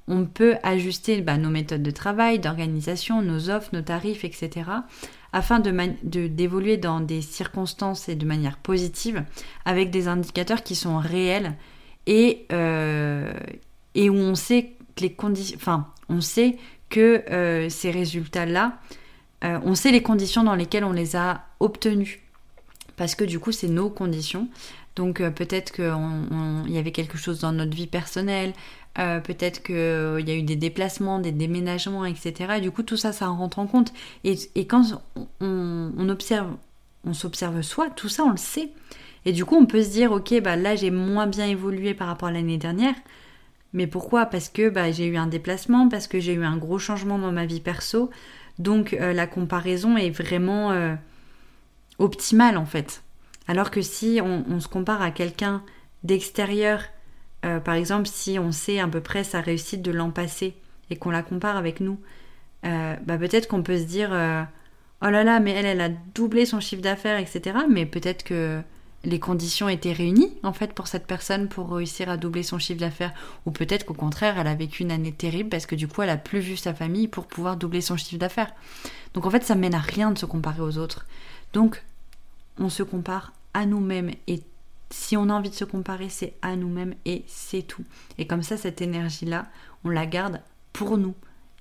on 0.08 0.26
peut 0.26 0.56
ajuster 0.64 1.22
bah, 1.22 1.38
nos 1.38 1.50
méthodes 1.50 1.84
de 1.84 1.92
travail, 1.92 2.40
d'organisation, 2.40 3.22
nos 3.22 3.50
offres, 3.50 3.70
nos 3.74 3.82
tarifs, 3.82 4.24
etc. 4.24 4.70
afin 5.34 5.60
d'évoluer 5.60 6.78
dans 6.78 7.00
des 7.00 7.22
circonstances 7.22 8.10
et 8.10 8.16
de 8.16 8.26
manière 8.26 8.58
positive 8.58 9.24
avec 9.66 9.90
des 9.92 10.08
indicateurs 10.08 10.64
qui 10.64 10.76
sont 10.76 10.98
réels 10.98 11.54
et, 12.08 12.46
euh, 12.52 13.32
et 13.96 14.10
où 14.10 14.16
on 14.16 14.36
sait 14.36 14.76
les 15.02 15.14
conditions, 15.14 15.58
enfin, 15.58 15.88
on 16.10 16.22
sait 16.22 16.58
que 16.90 17.24
euh, 17.32 17.70
ces 17.70 17.92
résultats-là, 17.92 18.80
euh, 19.44 19.60
on 19.64 19.76
sait 19.76 19.92
les 19.92 20.04
conditions 20.04 20.44
dans 20.44 20.56
lesquelles 20.56 20.84
on 20.84 20.92
les 20.92 21.16
a 21.16 21.46
obtenus 21.60 22.20
parce 22.98 23.16
que 23.16 23.24
du 23.24 23.40
coup 23.40 23.52
c'est 23.52 23.68
nos 23.68 23.90
conditions. 23.90 24.48
Donc 24.96 25.24
peut-être 25.32 25.72
qu'il 25.72 26.74
y 26.74 26.78
avait 26.78 26.92
quelque 26.92 27.18
chose 27.18 27.40
dans 27.40 27.54
notre 27.54 27.74
vie 27.74 27.88
personnelle, 27.88 28.54
euh, 29.00 29.22
peut-être 29.22 29.64
qu'il 29.64 29.76
euh, 29.76 30.20
y 30.20 30.32
a 30.32 30.36
eu 30.36 30.44
des 30.44 30.58
déplacements, 30.58 31.20
des 31.20 31.32
déménagements, 31.32 32.06
etc. 32.06 32.60
du 32.62 32.72
coup, 32.72 32.84
tout 32.84 32.98
ça, 32.98 33.14
ça 33.14 33.28
rentre 33.28 33.60
en 33.60 33.68
compte. 33.68 33.94
Et, 34.24 34.36
quand 34.66 35.02
on, 35.40 36.10
observe, 36.10 36.50
on 37.06 37.14
s'observe 37.14 37.62
soi, 37.62 37.90
tout 37.90 38.10
ça, 38.10 38.24
on 38.24 38.32
le 38.32 38.38
sait. 38.38 38.70
Et 39.26 39.32
du 39.32 39.46
coup, 39.46 39.56
on 39.56 39.66
peut 39.66 39.84
se 39.84 39.90
dire, 39.90 40.12
ok, 40.12 40.42
bah 40.42 40.56
là, 40.56 40.76
j'ai 40.76 40.92
moins 40.92 41.28
bien 41.28 41.46
évolué 41.46 41.94
par 41.94 42.08
rapport 42.08 42.30
à 42.30 42.32
l'année 42.32 42.58
dernière. 42.58 42.96
Mais 43.74 43.88
pourquoi? 43.88 44.26
Parce 44.26 44.50
que 44.50 44.70
bah, 44.70 44.92
j'ai 44.92 45.08
eu 45.08 45.18
un 45.18 45.28
déplacement, 45.28 45.88
parce 45.90 46.08
que 46.08 46.20
j'ai 46.20 46.34
eu 46.34 46.44
un 46.44 46.58
gros 46.58 46.80
changement 46.80 47.18
dans 47.18 47.32
ma 47.32 47.46
vie 47.46 47.62
perso. 47.62 48.10
Donc, 48.60 48.94
euh, 48.94 49.14
la 49.14 49.28
comparaison 49.28 49.98
est 49.98 50.10
vraiment 50.10 50.98
optimale, 52.00 52.58
en 52.58 52.66
fait. 52.66 53.04
Alors 53.48 53.72
que 53.72 53.82
si 53.82 54.20
on 54.24 54.60
se 54.60 54.68
compare 54.68 55.02
à 55.02 55.12
quelqu'un 55.12 55.64
d'extérieur 56.04 56.82
euh, 57.46 57.60
par 57.60 57.76
exemple, 57.76 58.08
si 58.08 58.38
on 58.40 58.52
sait 58.52 58.80
à 58.80 58.88
peu 58.88 59.02
près 59.02 59.24
sa 59.24 59.42
réussite 59.42 59.82
de 59.82 59.92
l'an 59.92 60.12
passé 60.12 60.56
et 60.90 60.96
qu'on 60.96 61.10
la 61.10 61.24
compare 61.24 61.58
avec 61.58 61.80
nous, 61.80 62.00
euh, 62.66 62.96
bah 63.04 63.18
peut-être 63.18 63.48
qu'on 63.48 63.64
peut 63.64 63.78
se 63.78 63.84
dire 63.84 64.10
euh, 64.14 64.44
oh 65.02 65.10
là 65.10 65.24
là, 65.24 65.40
mais 65.40 65.52
elle, 65.52 65.66
elle 65.66 65.82
a 65.82 65.90
doublé 65.90 66.46
son 66.46 66.60
chiffre 66.60 66.82
d'affaires, 66.82 67.18
etc. 67.18 67.60
Mais 67.70 67.86
peut-être 67.86 68.24
que 68.24 68.62
les 69.04 69.20
conditions 69.20 69.68
étaient 69.68 69.94
réunies 69.94 70.34
en 70.44 70.54
fait 70.54 70.74
pour 70.74 70.88
cette 70.88 71.08
personne 71.08 71.48
pour 71.48 71.72
réussir 71.72 72.10
à 72.10 72.18
doubler 72.18 72.44
son 72.44 72.60
chiffre 72.60 72.80
d'affaires 72.80 73.14
ou 73.46 73.52
peut-être 73.52 73.86
qu'au 73.86 73.94
contraire 73.94 74.38
elle 74.38 74.48
a 74.48 74.56
vécu 74.56 74.84
une 74.84 74.92
année 74.92 75.12
terrible 75.12 75.50
parce 75.50 75.66
que 75.66 75.76
du 75.76 75.88
coup 75.88 76.02
elle 76.02 76.10
a 76.10 76.18
plus 76.18 76.40
vu 76.40 76.58
sa 76.58 76.74
famille 76.74 77.08
pour 77.08 77.26
pouvoir 77.26 77.58
doubler 77.58 77.82
son 77.82 77.98
chiffre 77.98 78.20
d'affaires. 78.20 78.54
Donc 79.14 79.26
en 79.26 79.32
fait 79.32 79.44
ça 79.44 79.56
mène 79.56 79.76
à 79.76 79.80
rien 79.80 80.12
de 80.12 80.18
se 80.18 80.26
comparer 80.26 80.62
aux 80.62 80.78
autres. 80.78 81.06
Donc 81.54 81.84
on 82.60 82.70
se 82.70 82.84
compare 82.84 83.34
à 83.54 83.66
nous-mêmes 83.66 84.12
et 84.28 84.42
si 84.92 85.16
on 85.18 85.30
a 85.30 85.34
envie 85.34 85.50
de 85.50 85.56
se 85.56 85.64
comparer, 85.66 86.10
c'est 86.10 86.34
à 86.42 86.56
nous-mêmes 86.56 86.96
et 87.06 87.24
c'est 87.28 87.62
tout. 87.62 87.84
Et 88.18 88.28
comme 88.28 88.44
ça, 88.44 88.58
cette 88.58 88.82
énergie-là, 88.82 89.48
on 89.84 89.90
la 89.90 90.06
garde 90.06 90.42
pour 90.74 90.98
nous 90.98 91.16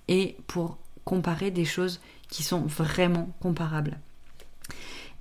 et 0.09 0.37
pour 0.47 0.79
comparer 1.05 1.51
des 1.51 1.65
choses 1.65 2.01
qui 2.29 2.43
sont 2.43 2.63
vraiment 2.63 3.31
comparables. 3.41 3.99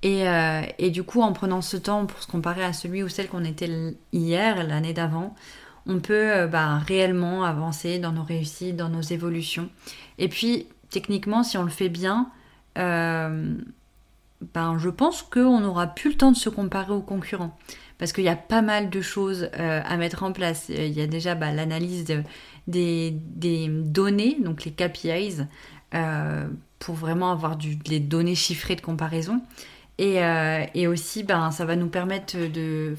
Et, 0.01 0.27
euh, 0.27 0.61
du 0.89 1.03
coup, 1.03 1.21
en 1.21 1.33
prenant 1.33 1.61
ce 1.61 1.77
temps 1.77 2.05
pour 2.05 2.21
se 2.21 2.27
comparer 2.27 2.63
à 2.63 2.73
celui 2.73 3.03
ou 3.03 3.09
celle 3.09 3.27
qu'on 3.27 3.43
était 3.43 3.69
hier, 4.13 4.63
l'année 4.65 4.93
d'avant, 4.93 5.35
on 5.87 5.99
peut 5.99 6.31
euh, 6.31 6.47
bah, 6.47 6.77
réellement 6.77 7.43
avancer 7.43 7.99
dans 7.99 8.11
nos 8.11 8.23
réussites, 8.23 8.77
dans 8.77 8.89
nos 8.89 9.01
évolutions. 9.01 9.69
Et 10.17 10.29
puis, 10.29 10.67
techniquement, 10.89 11.43
si 11.43 11.57
on 11.57 11.63
le 11.63 11.69
fait 11.69 11.89
bien, 11.89 12.29
ben, 12.75 13.57
je 14.77 14.89
pense 14.89 15.21
qu'on 15.21 15.59
n'aura 15.59 15.87
plus 15.87 16.11
le 16.11 16.15
temps 16.15 16.31
de 16.31 16.37
se 16.37 16.47
comparer 16.47 16.93
aux 16.93 17.01
concurrents 17.01 17.57
parce 17.97 18.13
qu'il 18.13 18.23
y 18.23 18.29
a 18.29 18.37
pas 18.37 18.61
mal 18.61 18.89
de 18.89 19.01
choses 19.01 19.49
à 19.53 19.97
mettre 19.97 20.23
en 20.23 20.31
place. 20.31 20.69
Il 20.69 20.93
y 20.93 21.01
a 21.01 21.07
déjà 21.07 21.35
bah, 21.35 21.51
l'analyse 21.51 22.05
des, 22.67 23.13
données, 23.83 24.37
donc 24.39 24.63
les 24.63 24.71
KPIs, 24.71 25.41
pour 26.79 26.95
vraiment 26.95 27.33
avoir 27.33 27.57
des 27.57 27.99
données 27.99 28.35
chiffrées 28.35 28.77
de 28.77 28.81
comparaison. 28.81 29.41
Et, 29.99 30.23
euh, 30.23 30.91
aussi, 30.91 31.23
ben, 31.23 31.51
ça 31.51 31.65
va 31.65 31.75
nous 31.75 31.89
permettre 31.89 32.35
de... 32.37 32.95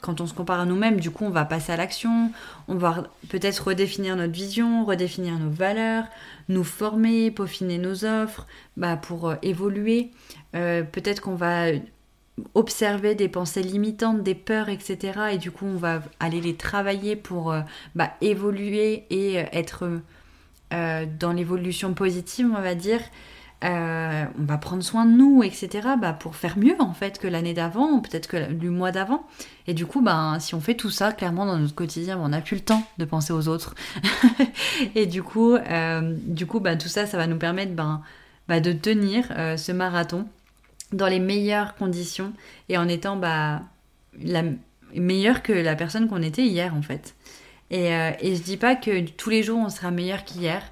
Quand 0.00 0.20
on 0.20 0.26
se 0.26 0.34
compare 0.34 0.58
à 0.58 0.66
nous-mêmes, 0.66 0.98
du 0.98 1.10
coup, 1.10 1.24
on 1.24 1.30
va 1.30 1.44
passer 1.44 1.70
à 1.70 1.76
l'action, 1.76 2.32
on 2.66 2.74
va 2.74 3.04
peut-être 3.28 3.68
redéfinir 3.68 4.16
notre 4.16 4.32
vision, 4.32 4.84
redéfinir 4.84 5.38
nos 5.38 5.48
valeurs, 5.48 6.04
nous 6.48 6.64
former, 6.64 7.30
peaufiner 7.30 7.78
nos 7.78 8.04
offres, 8.04 8.48
bah, 8.76 8.96
pour 8.96 9.32
évoluer. 9.42 10.10
peut-être 10.52 11.20
qu'on 11.22 11.36
va 11.36 11.68
observer 12.54 13.14
des 13.14 13.28
pensées 13.28 13.62
limitantes, 13.62 14.22
des 14.22 14.34
peurs, 14.34 14.68
etc. 14.68 15.20
Et 15.32 15.38
du 15.38 15.50
coup, 15.50 15.66
on 15.66 15.76
va 15.76 16.02
aller 16.20 16.40
les 16.40 16.54
travailler 16.54 17.16
pour 17.16 17.52
euh, 17.52 17.60
bah, 17.94 18.12
évoluer 18.20 19.04
et 19.10 19.38
euh, 19.38 19.44
être 19.52 20.00
euh, 20.72 21.06
dans 21.18 21.32
l'évolution 21.32 21.94
positive, 21.94 22.48
on 22.54 22.60
va 22.60 22.74
dire. 22.74 23.00
On 23.62 24.44
va 24.44 24.58
prendre 24.58 24.82
soin 24.82 25.06
de 25.06 25.12
nous, 25.12 25.42
etc. 25.42 25.88
Bah, 26.00 26.12
pour 26.12 26.36
faire 26.36 26.58
mieux 26.58 26.76
en 26.78 26.92
fait 26.92 27.18
que 27.18 27.26
l'année 27.26 27.54
d'avant, 27.54 28.00
peut-être 28.00 28.28
que 28.28 28.36
le 28.36 28.70
mois 28.70 28.92
d'avant. 28.92 29.26
Et 29.66 29.74
du 29.74 29.86
coup, 29.86 30.02
bah, 30.02 30.36
si 30.40 30.54
on 30.54 30.60
fait 30.60 30.74
tout 30.74 30.90
ça, 30.90 31.12
clairement 31.12 31.46
dans 31.46 31.56
notre 31.56 31.74
quotidien, 31.74 32.18
on 32.18 32.28
n'a 32.28 32.40
plus 32.40 32.56
le 32.56 32.62
temps 32.62 32.82
de 32.98 33.04
penser 33.04 33.32
aux 33.32 33.48
autres. 33.48 33.74
et 34.94 35.06
du 35.06 35.22
coup, 35.22 35.56
du 36.26 36.46
coup 36.46 36.60
bah, 36.60 36.76
tout 36.76 36.88
ça, 36.88 37.06
ça 37.06 37.16
va 37.16 37.26
nous 37.26 37.38
permettre 37.38 37.72
ben, 37.72 38.02
de 38.48 38.72
tenir 38.72 39.26
ce 39.56 39.72
marathon 39.72 40.26
dans 40.92 41.08
les 41.08 41.18
meilleures 41.18 41.74
conditions 41.74 42.32
et 42.68 42.78
en 42.78 42.88
étant 42.88 43.16
bah, 43.16 43.62
la, 44.22 44.42
meilleure 44.94 45.42
que 45.42 45.52
la 45.52 45.76
personne 45.76 46.08
qu'on 46.08 46.22
était 46.22 46.44
hier 46.44 46.74
en 46.74 46.82
fait. 46.82 47.14
Et, 47.70 47.92
euh, 47.94 48.12
et 48.20 48.36
je 48.36 48.42
dis 48.42 48.56
pas 48.56 48.76
que 48.76 49.00
tous 49.10 49.30
les 49.30 49.42
jours 49.42 49.58
on 49.58 49.68
sera 49.68 49.90
meilleur 49.90 50.24
qu'hier. 50.24 50.62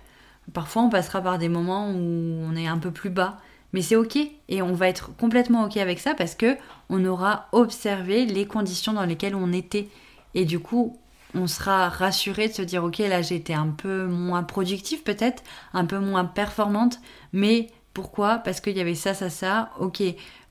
Parfois 0.53 0.83
on 0.83 0.91
passera 0.91 1.21
par 1.21 1.39
des 1.39 1.49
moments 1.49 1.91
où 1.91 1.97
on 1.97 2.55
est 2.57 2.67
un 2.67 2.79
peu 2.79 2.91
plus 2.91 3.11
bas, 3.11 3.39
mais 3.73 3.83
c'est 3.83 3.97
ok. 3.97 4.19
Et 4.49 4.63
on 4.63 4.75
va 4.75 4.89
être 4.89 5.17
complètement 5.17 5.65
ok 5.65 5.77
avec 5.79 5.99
ça 5.99 6.15
parce 6.15 6.35
que 6.35 6.57
on 6.91 7.05
aura 7.05 7.49
observé 7.53 8.27
les 8.27 8.47
conditions 8.47 8.93
dans 8.93 9.05
lesquelles 9.05 9.35
on 9.35 9.53
était. 9.53 9.89
Et 10.35 10.45
du 10.45 10.61
coup 10.61 10.99
on 11.35 11.49
sera 11.49 11.89
rassuré 11.89 12.47
de 12.49 12.53
se 12.53 12.63
dire 12.63 12.85
ok 12.85 12.99
là 12.99 13.19
été 13.19 13.55
un 13.55 13.69
peu 13.69 14.07
moins 14.07 14.45
productive 14.45 15.03
peut-être, 15.03 15.43
un 15.73 15.85
peu 15.85 15.99
moins 15.99 16.25
performante, 16.25 17.01
mais 17.33 17.71
pourquoi? 17.95 18.39
Parce 18.39 18.61
qu'il 18.61 18.77
y 18.77 18.81
avait 18.81 18.97
ça, 18.97 19.15
ça, 19.15 19.31
ça. 19.31 19.71
Ok, 19.79 20.03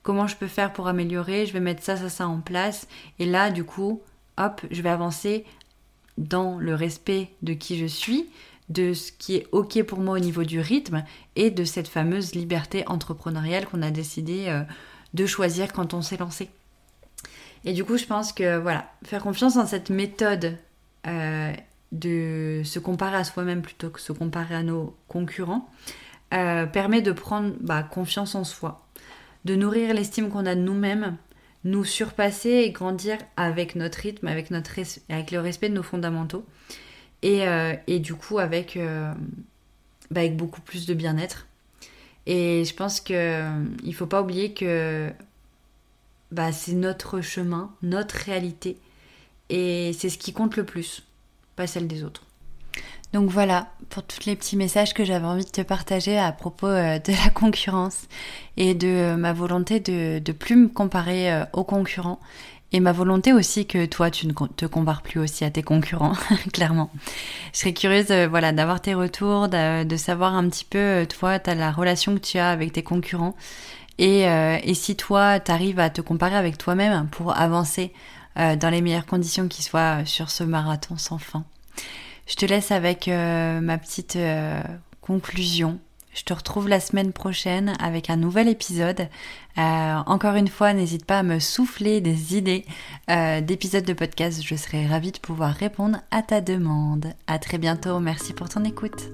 comment 0.02 0.26
je 0.26 0.34
peux 0.34 0.46
faire 0.46 0.72
pour 0.72 0.88
améliorer? 0.88 1.46
Je 1.46 1.52
vais 1.52 1.60
mettre 1.60 1.82
ça, 1.82 1.96
ça, 1.96 2.08
ça 2.08 2.26
en 2.26 2.40
place. 2.40 2.88
Et 3.18 3.26
là, 3.26 3.50
du 3.50 3.64
coup, 3.64 4.00
hop, 4.38 4.62
je 4.70 4.82
vais 4.82 4.88
avancer 4.88 5.44
dans 6.16 6.58
le 6.58 6.74
respect 6.74 7.30
de 7.42 7.52
qui 7.52 7.76
je 7.78 7.86
suis, 7.86 8.26
de 8.68 8.94
ce 8.94 9.12
qui 9.12 9.36
est 9.36 9.46
ok 9.52 9.82
pour 9.82 10.00
moi 10.00 10.16
au 10.16 10.20
niveau 10.20 10.44
du 10.44 10.60
rythme 10.60 11.04
et 11.36 11.50
de 11.50 11.64
cette 11.64 11.88
fameuse 11.88 12.34
liberté 12.34 12.84
entrepreneuriale 12.86 13.66
qu'on 13.66 13.82
a 13.82 13.90
décidé 13.90 14.46
euh, 14.48 14.62
de 15.12 15.26
choisir 15.26 15.72
quand 15.72 15.94
on 15.94 16.02
s'est 16.02 16.16
lancé. 16.16 16.50
Et 17.64 17.72
du 17.72 17.84
coup, 17.84 17.96
je 17.96 18.04
pense 18.04 18.32
que 18.32 18.58
voilà, 18.58 18.90
faire 19.04 19.22
confiance 19.22 19.56
en 19.56 19.66
cette 19.66 19.90
méthode 19.90 20.56
euh, 21.06 21.52
de 21.92 22.62
se 22.64 22.78
comparer 22.78 23.16
à 23.16 23.24
soi-même 23.24 23.62
plutôt 23.62 23.90
que 23.90 24.00
se 24.00 24.12
comparer 24.12 24.54
à 24.54 24.62
nos 24.62 24.96
concurrents, 25.08 25.70
euh, 26.32 26.66
permet 26.66 27.02
de 27.02 27.12
prendre 27.12 27.54
bah, 27.60 27.82
confiance 27.82 28.34
en 28.34 28.44
soi, 28.44 28.86
de 29.44 29.54
nourrir 29.54 29.94
l'estime 29.94 30.30
qu'on 30.30 30.46
a 30.46 30.54
de 30.54 30.60
nous-mêmes, 30.60 31.16
nous 31.64 31.84
surpasser 31.84 32.50
et 32.50 32.70
grandir 32.70 33.16
avec 33.36 33.76
notre 33.76 33.98
rythme, 33.98 34.26
avec, 34.26 34.50
notre 34.50 34.72
avec 35.08 35.30
le 35.30 35.40
respect 35.40 35.68
de 35.68 35.74
nos 35.74 35.82
fondamentaux 35.82 36.44
et, 37.22 37.46
euh, 37.46 37.74
du 37.86 38.14
coup 38.14 38.38
avec, 38.38 38.76
euh, 38.76 39.12
bah, 40.10 40.20
avec 40.20 40.36
beaucoup 40.36 40.60
plus 40.60 40.86
de 40.86 40.94
bien-être. 40.94 41.46
Et 42.26 42.64
je 42.64 42.74
pense 42.74 43.00
qu'il 43.00 43.16
ne 43.16 43.92
faut 43.92 44.06
pas 44.06 44.22
oublier 44.22 44.52
que 44.54 45.10
bah, 46.30 46.52
c'est 46.52 46.72
notre 46.72 47.20
chemin, 47.20 47.70
notre 47.82 48.16
réalité 48.16 48.78
et 49.50 49.92
c'est 49.92 50.08
ce 50.08 50.18
qui 50.18 50.32
compte 50.32 50.56
le 50.56 50.64
plus, 50.64 51.02
pas 51.56 51.66
celle 51.66 51.86
des 51.86 52.02
autres. 52.02 52.22
Donc 53.14 53.30
voilà 53.30 53.68
pour 53.90 54.02
tous 54.02 54.26
les 54.26 54.34
petits 54.34 54.56
messages 54.56 54.92
que 54.92 55.04
j'avais 55.04 55.26
envie 55.26 55.44
de 55.44 55.50
te 55.50 55.60
partager 55.60 56.18
à 56.18 56.32
propos 56.32 56.66
euh, 56.66 56.98
de 56.98 57.12
la 57.12 57.30
concurrence 57.30 58.08
et 58.56 58.74
de 58.74 59.14
ma 59.14 59.32
volonté 59.32 59.78
de 59.78 60.20
ne 60.26 60.32
plus 60.32 60.56
me 60.56 60.68
comparer 60.68 61.32
euh, 61.32 61.44
aux 61.52 61.62
concurrents 61.62 62.18
et 62.74 62.80
ma 62.80 62.92
volonté 62.92 63.32
aussi 63.32 63.66
que 63.66 63.86
toi 63.86 64.10
tu 64.10 64.26
ne 64.26 64.32
te 64.32 64.66
compares 64.66 65.00
plus 65.00 65.20
aussi 65.20 65.44
à 65.44 65.50
tes 65.50 65.62
concurrents 65.62 66.14
clairement. 66.52 66.90
Je 67.52 67.60
serais 67.60 67.72
curieuse 67.72 68.10
euh, 68.10 68.28
voilà 68.28 68.52
d'avoir 68.52 68.82
tes 68.82 68.92
retours, 68.92 69.48
de, 69.48 69.96
savoir 69.96 70.34
un 70.34 70.48
petit 70.48 70.66
peu 70.66 71.06
toi 71.08 71.38
as 71.46 71.54
la 71.54 71.72
relation 71.72 72.14
que 72.14 72.20
tu 72.20 72.38
as 72.38 72.50
avec 72.50 72.72
tes 72.72 72.82
concurrents 72.82 73.34
et, 73.98 74.22
et 74.22 74.74
si 74.74 74.96
toi 74.96 75.38
tu 75.40 75.52
arrives 75.52 75.78
à 75.78 75.88
te 75.88 76.00
comparer 76.00 76.36
avec 76.36 76.58
toi-même 76.58 77.08
pour 77.12 77.36
avancer 77.36 77.92
dans 78.36 78.70
les 78.70 78.80
meilleures 78.80 79.06
conditions 79.06 79.46
qui 79.46 79.62
soient 79.62 80.04
sur 80.04 80.30
ce 80.30 80.42
marathon 80.42 80.96
sans 80.96 81.18
fin. 81.18 81.44
Je 82.26 82.36
te 82.36 82.46
laisse 82.46 82.70
avec 82.70 83.08
euh, 83.08 83.60
ma 83.60 83.78
petite 83.78 84.16
euh, 84.16 84.60
conclusion. 85.00 85.78
Je 86.14 86.22
te 86.22 86.32
retrouve 86.32 86.68
la 86.68 86.78
semaine 86.78 87.12
prochaine 87.12 87.74
avec 87.80 88.08
un 88.08 88.16
nouvel 88.16 88.48
épisode. 88.48 89.08
Euh, 89.58 89.94
encore 90.06 90.36
une 90.36 90.48
fois, 90.48 90.72
n'hésite 90.72 91.04
pas 91.04 91.18
à 91.18 91.22
me 91.24 91.40
souffler 91.40 92.00
des 92.00 92.36
idées 92.36 92.64
euh, 93.10 93.40
d'épisodes 93.40 93.84
de 93.84 93.92
podcast. 93.92 94.40
Je 94.42 94.54
serai 94.54 94.86
ravie 94.86 95.12
de 95.12 95.18
pouvoir 95.18 95.52
répondre 95.52 95.98
à 96.12 96.22
ta 96.22 96.40
demande. 96.40 97.12
À 97.26 97.38
très 97.40 97.58
bientôt. 97.58 97.98
Merci 97.98 98.32
pour 98.32 98.48
ton 98.48 98.64
écoute. 98.64 99.10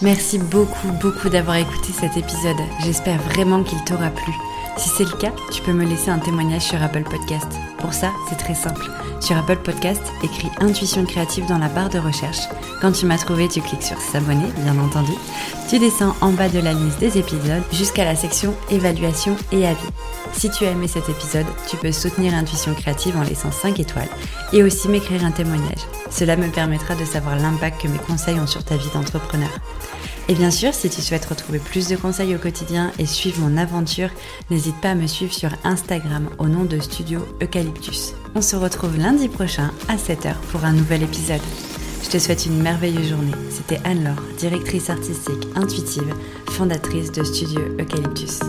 Merci 0.00 0.38
beaucoup, 0.38 0.90
beaucoup 1.00 1.28
d'avoir 1.28 1.56
écouté 1.56 1.92
cet 1.92 2.16
épisode. 2.16 2.56
J'espère 2.80 3.20
vraiment 3.22 3.62
qu'il 3.62 3.82
t'aura 3.84 4.10
plu. 4.10 4.32
Si 4.76 4.88
c'est 4.88 5.04
le 5.04 5.16
cas, 5.16 5.32
tu 5.52 5.60
peux 5.62 5.72
me 5.72 5.84
laisser 5.84 6.10
un 6.10 6.18
témoignage 6.18 6.62
sur 6.62 6.82
Apple 6.82 7.04
Podcast. 7.04 7.52
Pour 7.78 7.92
ça, 7.92 8.10
c'est 8.28 8.38
très 8.38 8.54
simple. 8.54 8.90
Sur 9.22 9.36
Apple 9.36 9.58
Podcast, 9.58 10.02
écris 10.24 10.50
Intuition 10.58 11.04
créative 11.04 11.46
dans 11.46 11.58
la 11.58 11.68
barre 11.68 11.90
de 11.90 11.98
recherche. 12.00 12.40
Quand 12.80 12.90
tu 12.90 13.06
m'as 13.06 13.18
trouvé, 13.18 13.46
tu 13.46 13.60
cliques 13.60 13.84
sur 13.84 14.00
S'abonner, 14.00 14.48
bien 14.64 14.76
entendu. 14.76 15.12
Tu 15.70 15.78
descends 15.78 16.16
en 16.20 16.32
bas 16.32 16.48
de 16.48 16.58
la 16.58 16.72
liste 16.72 16.98
des 16.98 17.18
épisodes 17.18 17.62
jusqu'à 17.72 18.04
la 18.04 18.16
section 18.16 18.52
Évaluation 18.68 19.36
et 19.52 19.64
avis. 19.64 19.78
Si 20.32 20.50
tu 20.50 20.64
as 20.64 20.72
aimé 20.72 20.88
cet 20.88 21.08
épisode, 21.08 21.46
tu 21.68 21.76
peux 21.76 21.92
soutenir 21.92 22.34
Intuition 22.34 22.74
créative 22.74 23.16
en 23.16 23.22
laissant 23.22 23.52
5 23.52 23.78
étoiles 23.78 24.08
et 24.52 24.64
aussi 24.64 24.88
m'écrire 24.88 25.24
un 25.24 25.30
témoignage. 25.30 25.86
Cela 26.10 26.36
me 26.36 26.48
permettra 26.48 26.96
de 26.96 27.04
savoir 27.04 27.36
l'impact 27.36 27.82
que 27.82 27.88
mes 27.88 27.98
conseils 27.98 28.40
ont 28.40 28.48
sur 28.48 28.64
ta 28.64 28.76
vie 28.76 28.90
d'entrepreneur. 28.92 29.50
Et 30.28 30.34
bien 30.34 30.50
sûr, 30.50 30.74
si 30.74 30.90
tu 30.90 31.00
souhaites 31.00 31.26
retrouver 31.26 31.60
plus 31.60 31.86
de 31.86 31.94
conseils 31.94 32.34
au 32.34 32.38
quotidien 32.38 32.90
et 32.98 33.06
suivre 33.06 33.40
mon 33.40 33.56
aventure, 33.56 34.10
n'hésite 34.50 34.80
pas 34.80 34.90
à 34.90 34.94
me 34.96 35.06
suivre 35.06 35.32
sur 35.32 35.50
Instagram 35.62 36.28
au 36.38 36.48
nom 36.48 36.64
de 36.64 36.80
Studio 36.80 37.20
Eucalyptus. 37.40 38.14
On 38.34 38.40
se 38.40 38.56
retrouve 38.56 38.96
lundi 38.96 39.28
prochain 39.28 39.70
à 39.88 39.96
7h 39.96 40.34
pour 40.50 40.64
un 40.64 40.72
nouvel 40.72 41.02
épisode. 41.02 41.42
Je 42.02 42.08
te 42.08 42.18
souhaite 42.18 42.46
une 42.46 42.62
merveilleuse 42.62 43.10
journée. 43.10 43.32
C'était 43.50 43.80
Anne-Laure, 43.84 44.22
directrice 44.38 44.88
artistique 44.88 45.46
intuitive, 45.54 46.14
fondatrice 46.48 47.12
de 47.12 47.24
Studio 47.24 47.60
Eucalyptus. 47.78 48.40